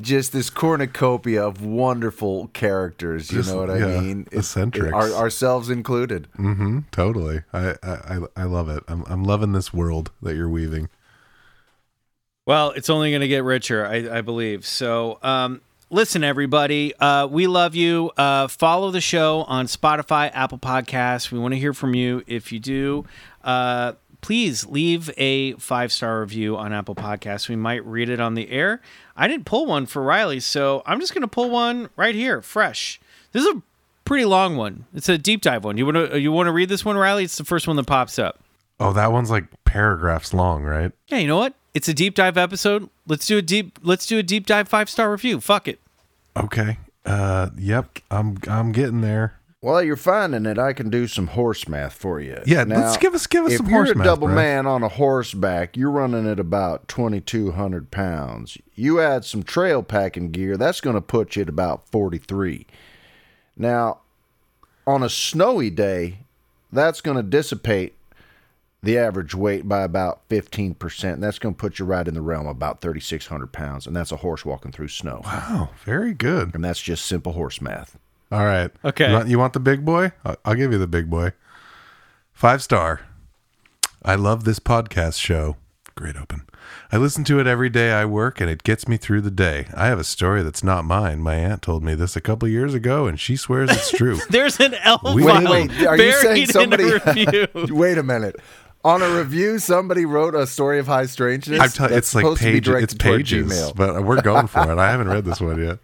[0.00, 3.32] just this cornucopia of wonderful characters.
[3.32, 4.28] You Just, know what I yeah, mean?
[4.30, 4.86] It- eccentrics.
[4.88, 6.28] it- our, ourselves included.
[6.38, 7.42] Mm-hmm, totally.
[7.52, 8.84] I, I I I love it.
[8.86, 10.88] I'm I'm loving this world that you're weaving.
[12.46, 14.64] Well, it's only going to get richer, I, I believe.
[14.64, 18.12] So, um, listen, everybody, uh, we love you.
[18.16, 21.32] Uh, follow the show on Spotify, Apple Podcasts.
[21.32, 22.22] We want to hear from you.
[22.28, 23.04] If you do,
[23.42, 27.48] uh, please leave a five star review on Apple Podcasts.
[27.48, 28.80] We might read it on the air.
[29.16, 32.42] I didn't pull one for Riley, so I'm just going to pull one right here,
[32.42, 33.00] fresh.
[33.32, 33.62] This is a
[34.04, 34.84] pretty long one.
[34.94, 35.78] It's a deep dive one.
[35.78, 37.24] You want to you want to read this one, Riley?
[37.24, 38.38] It's the first one that pops up.
[38.78, 40.92] Oh, that one's like paragraphs long, right?
[41.08, 41.54] Yeah, you know what?
[41.76, 42.88] It's a deep dive episode.
[43.06, 43.78] Let's do a deep.
[43.82, 45.42] Let's do a deep dive five star review.
[45.42, 45.78] Fuck it.
[46.34, 46.78] Okay.
[47.04, 47.98] Uh, yep.
[48.10, 49.38] I'm I'm getting there.
[49.60, 52.40] While you're finding it, I can do some horse math for you.
[52.46, 53.66] Yeah, let's give us- give us some horse math.
[53.66, 54.36] if some you're horse a math, double Bryce.
[54.36, 58.56] man on a horseback, you're running at about 2,200 pounds.
[58.74, 62.66] You add some trail packing gear, that's going to put you at about 43.
[63.54, 63.98] Now,
[64.86, 66.20] on a snowy day,
[66.72, 67.95] that's going to dissipate
[68.86, 71.20] the average weight by about 15%.
[71.20, 74.12] That's going to put you right in the realm of about 3,600 pounds, and that's
[74.12, 75.20] a horse walking through snow.
[75.24, 76.54] Wow, very good.
[76.54, 77.98] And that's just simple horse math.
[78.32, 78.70] All right.
[78.84, 79.08] Okay.
[79.08, 80.12] You want, you want the big boy?
[80.24, 81.32] I'll, I'll give you the big boy.
[82.32, 83.02] Five star.
[84.02, 85.56] I love this podcast show.
[85.94, 86.42] great open.
[86.92, 89.66] I listen to it every day I work, and it gets me through the day.
[89.76, 91.20] I have a story that's not mine.
[91.20, 94.18] My aunt told me this a couple years ago, and she swears it's true.
[94.30, 96.84] There's an L Wait, Wait, wait, are you saying buried somebody?
[96.84, 97.74] in a review.
[97.76, 98.36] wait a minute.
[98.86, 101.60] On a review, somebody wrote a story of high strangeness.
[101.60, 102.82] I'm telling That's it's like supposed to be pages.
[102.84, 104.78] It's pages, but we're going for it.
[104.78, 105.80] I haven't read this one yet.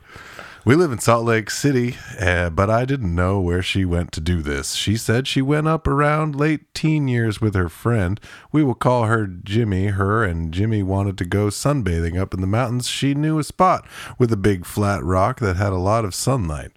[0.64, 4.20] We live in Salt Lake City, uh, but I didn't know where she went to
[4.20, 4.74] do this.
[4.74, 8.20] She said she went up around late teen years with her friend.
[8.52, 9.86] We will call her Jimmy.
[9.86, 12.88] Her and Jimmy wanted to go sunbathing up in the mountains.
[12.88, 13.84] She knew a spot
[14.16, 16.70] with a big flat rock that had a lot of sunlight.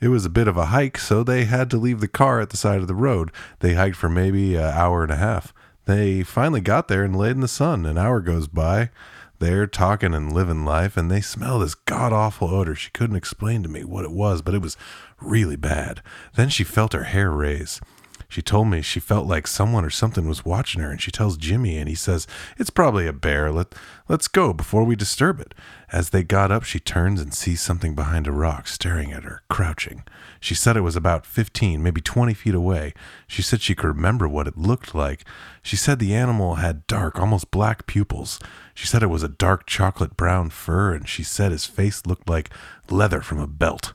[0.00, 2.48] It was a bit of a hike, so they had to leave the car at
[2.48, 3.30] the side of the road.
[3.60, 5.52] They hiked for maybe an hour and a half.
[5.86, 7.86] They finally got there and laid in the sun.
[7.86, 8.90] An hour goes by.
[9.38, 12.74] They're talking and living life, and they smell this god awful odor.
[12.74, 14.76] She couldn't explain to me what it was, but it was
[15.20, 16.02] really bad.
[16.34, 17.80] Then she felt her hair raise.
[18.28, 21.36] She told me she felt like someone or something was watching her, and she tells
[21.36, 22.26] Jimmy, and he says,
[22.58, 23.52] It's probably a bear.
[23.52, 23.74] Let,
[24.08, 25.54] let's go before we disturb it.
[25.92, 29.42] As they got up, she turns and sees something behind a rock staring at her,
[29.48, 30.02] crouching.
[30.40, 32.92] She said it was about 15, maybe 20 feet away.
[33.28, 35.24] She said she could remember what it looked like.
[35.62, 38.40] She said the animal had dark, almost black pupils.
[38.74, 42.28] She said it was a dark chocolate brown fur, and she said his face looked
[42.28, 42.50] like
[42.90, 43.92] leather from a belt.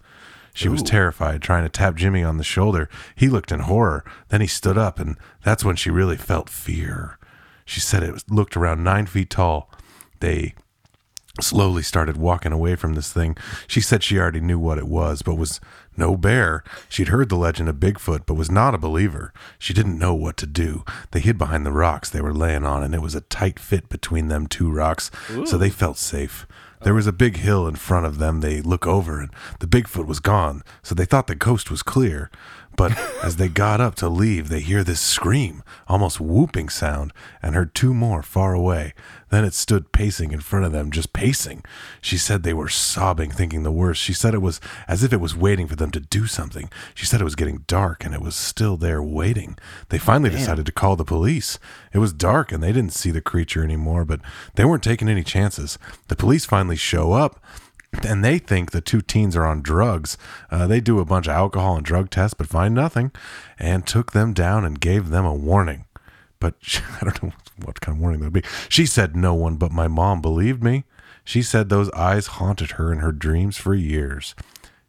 [0.54, 2.90] She was terrified, trying to tap Jimmy on the shoulder.
[3.16, 4.04] He looked in horror.
[4.30, 7.18] Then he stood up, and that's when she really felt fear.
[7.66, 9.72] She said it looked around nine feet tall.
[10.20, 10.54] They
[11.40, 13.38] slowly started walking away from this thing.
[13.66, 15.62] She said she already knew what it was, but was
[15.96, 16.64] no bear.
[16.90, 19.34] She'd heard the legend of Bigfoot, but was not a believer.
[19.58, 20.84] She didn't know what to do.
[21.12, 23.88] They hid behind the rocks they were laying on, and it was a tight fit
[23.88, 25.10] between them two rocks,
[25.46, 26.46] so they felt safe.
[26.84, 28.42] There was a big hill in front of them.
[28.42, 29.30] They look over, and
[29.60, 32.32] the Bigfoot was gone, so they thought the coast was clear.
[32.76, 37.56] But as they got up to leave, they hear this scream, almost whooping sound, and
[37.56, 38.94] heard two more far away.
[39.30, 41.64] Then it stood pacing in front of them, just pacing.
[42.02, 44.02] She said they were sobbing, thinking the worst.
[44.02, 46.70] She said it was as if it was waiting for them to do something.
[46.94, 49.58] She said it was getting dark and it was still there waiting.
[49.90, 51.60] They finally decided to call the police.
[51.94, 54.20] It was dark and they didn't see the creature anymore, but
[54.56, 55.78] they weren't taking any chances.
[56.08, 57.40] The police finally show up
[58.04, 60.18] and they think the two teens are on drugs.
[60.50, 63.12] Uh, they do a bunch of alcohol and drug tests, but find nothing,
[63.60, 65.86] and took them down and gave them a warning.
[66.40, 67.32] But she, I don't know
[67.64, 68.50] what kind of warning that would be.
[68.70, 70.86] She said no one but my mom believed me.
[71.24, 74.36] She said those eyes haunted her in her dreams for years.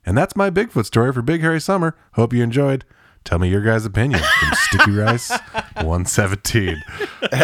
[0.04, 1.94] And that's my Bigfoot story for Big Hairy Summer.
[2.14, 2.84] Hope you enjoyed.
[3.24, 5.30] Tell me your guys' opinion from Sticky Rice
[5.76, 6.82] 117.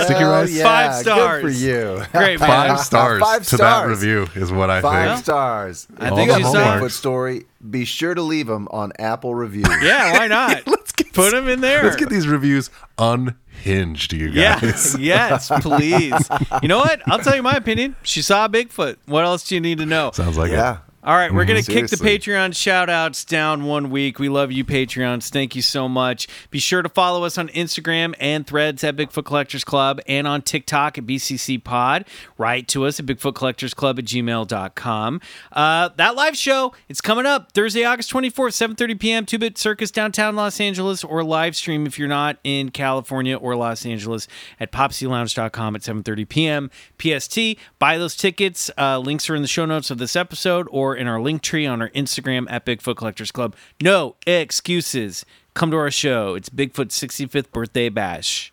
[0.04, 1.42] Sticky Rice, yeah, Five stars.
[1.42, 2.02] Good for you.
[2.12, 2.48] Great, man.
[2.48, 3.90] five stars Five to that stars.
[3.90, 5.24] review is what I Five think.
[5.24, 5.86] stars.
[5.98, 7.44] I If think you she have a saw- Bigfoot story.
[7.70, 9.68] Be sure to leave them on Apple Reviews.
[9.82, 10.66] Yeah, why not?
[10.66, 11.82] Let's get Put them in there.
[11.84, 14.96] Let's get these reviews unhinged, you Yeah, guys.
[14.98, 16.14] yes, please.
[16.62, 17.02] You know what?
[17.06, 17.96] I'll tell you my opinion.
[18.02, 18.96] She saw a Bigfoot.
[19.06, 20.10] What else do you need to know?
[20.12, 20.74] Sounds like yeah.
[20.74, 20.78] it.
[21.08, 24.18] All right, we're going to kick the Patreon shout outs down one week.
[24.18, 25.30] We love you, Patreons.
[25.30, 26.28] Thank you so much.
[26.50, 30.42] Be sure to follow us on Instagram and threads at Bigfoot Collectors Club and on
[30.42, 32.04] TikTok at BCC Pod.
[32.36, 35.20] Write to us at BigfootCollectorsClub at gmail.com.
[35.50, 40.36] Uh, that live show, it's coming up Thursday, August 24th, 7.30 p.m., 2-Bit Circus, downtown
[40.36, 44.28] Los Angeles, or live stream if you're not in California or Los Angeles
[44.60, 46.70] at popclounge.com at 7.30 p.m.
[46.98, 47.38] PST.
[47.78, 48.70] Buy those tickets.
[48.76, 51.66] Uh, links are in the show notes of this episode or in our link tree
[51.66, 53.56] on our Instagram at Bigfoot Collectors Club.
[53.80, 55.24] No excuses.
[55.54, 56.34] Come to our show.
[56.34, 58.52] It's Bigfoot's 65th birthday bash.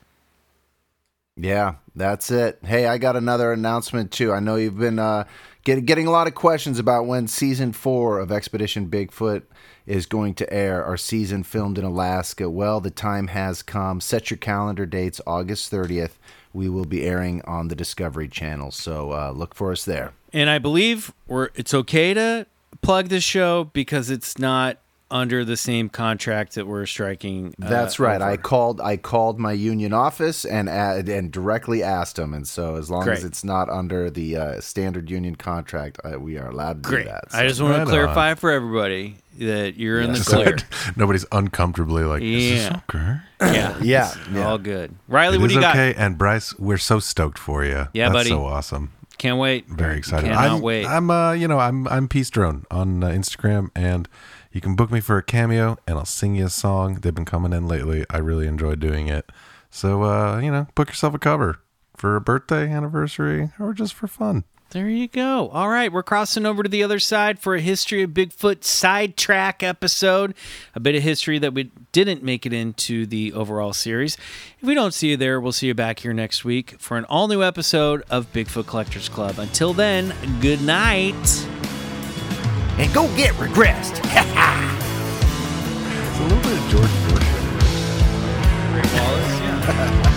[1.38, 2.60] Yeah, that's it.
[2.64, 4.32] Hey, I got another announcement too.
[4.32, 5.26] I know you've been uh,
[5.66, 9.44] get, getting a lot of questions about when season four of Expedition Bigfoot
[9.86, 10.84] is going to air.
[10.84, 12.50] Our season filmed in Alaska.
[12.50, 14.00] Well, the time has come.
[14.00, 15.20] Set your calendar dates.
[15.28, 16.14] August 30th.
[16.56, 18.72] We will be airing on the Discovery Channel.
[18.72, 20.14] So uh, look for us there.
[20.32, 22.48] And I believe we're it's okay to
[22.82, 24.78] plug this show because it's not
[25.16, 27.56] under the same contract that we're striking.
[27.62, 28.22] uh, That's right.
[28.22, 28.82] I called.
[28.82, 32.34] I called my union office and a- and directly asked them.
[32.34, 33.20] And so, as long Great.
[33.20, 37.04] as it's not under the uh, standard union contract, uh, we are allowed to Great.
[37.06, 37.24] do that.
[37.34, 37.88] I just want Right to on.
[37.90, 40.58] clarify for everybody that you're in the Just clear.
[40.96, 42.70] nobody's uncomfortably like, is Yeah.
[42.70, 43.18] this okay?
[43.58, 43.78] yeah.
[43.82, 44.48] Yeah, yeah.
[44.48, 44.96] All good.
[45.08, 45.74] Riley, It what is do you okay.
[45.74, 45.90] got?
[45.92, 45.94] Okay.
[46.06, 47.88] And Bryce, we're so stoked for you.
[47.94, 48.30] Yeah, That's buddy.
[48.30, 48.92] so awesome.
[49.18, 49.68] Can't wait.
[49.68, 50.28] Very excited.
[50.28, 50.86] Cannot I'm, wait.
[50.86, 54.10] I'm, uh, you know, I'm, I'm Peace Drone on uh, Instagram, and
[54.56, 57.00] you can book me for a cameo, and I'll sing you a song.
[57.02, 58.06] They've been coming in lately.
[58.10, 59.30] I really enjoy doing it.
[59.70, 61.60] So, uh, you know, book yourself a cover
[61.98, 64.46] for a birthday, anniversary, or just for fun.
[64.70, 65.50] There you go.
[65.50, 69.62] All right, we're crossing over to the other side for a history of Bigfoot sidetrack
[69.62, 70.34] episode.
[70.74, 74.16] A bit of history that we didn't make it into the overall series.
[74.62, 77.04] If we don't see you there, we'll see you back here next week for an
[77.06, 79.38] all new episode of Bigfoot Collectors Club.
[79.38, 81.46] Until then, good night.
[82.78, 84.02] And go get regressed.
[86.18, 87.28] It's a little bit of George Bush.
[88.72, 90.16] Ray Wallace, yeah.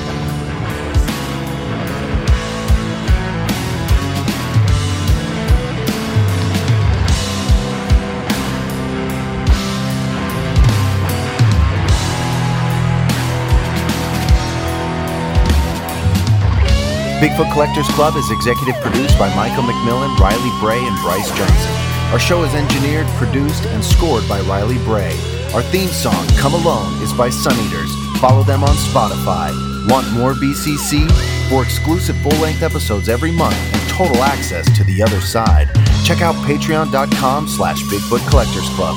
[17.21, 21.88] Bigfoot Collectors Club is executive produced by Michael McMillan, Riley Bray, and Bryce Johnson.
[22.11, 25.13] Our show is engineered, produced, and scored by Riley Bray.
[25.53, 27.93] Our theme song, Come Alone, is by Sun Eaters.
[28.19, 29.53] Follow them on Spotify.
[29.91, 31.07] Want more BCC?
[31.51, 35.69] For exclusive full-length episodes every month and total access to the other side,
[36.05, 38.97] check out patreon.com slash Bigfoot Collectors Club.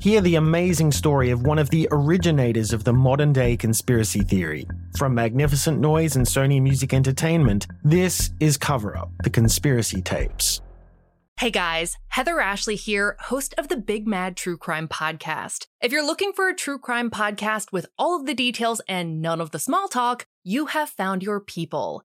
[0.00, 4.66] Hear the amazing story of one of the originators of the modern day conspiracy theory.
[4.98, 10.60] From Magnificent Noise and Sony Music Entertainment, this is Cover Up, the conspiracy tapes.
[11.38, 15.66] Hey guys, Heather Ashley here, host of the Big Mad True Crime Podcast.
[15.80, 19.40] If you're looking for a true crime podcast with all of the details and none
[19.40, 22.04] of the small talk, you have found your people.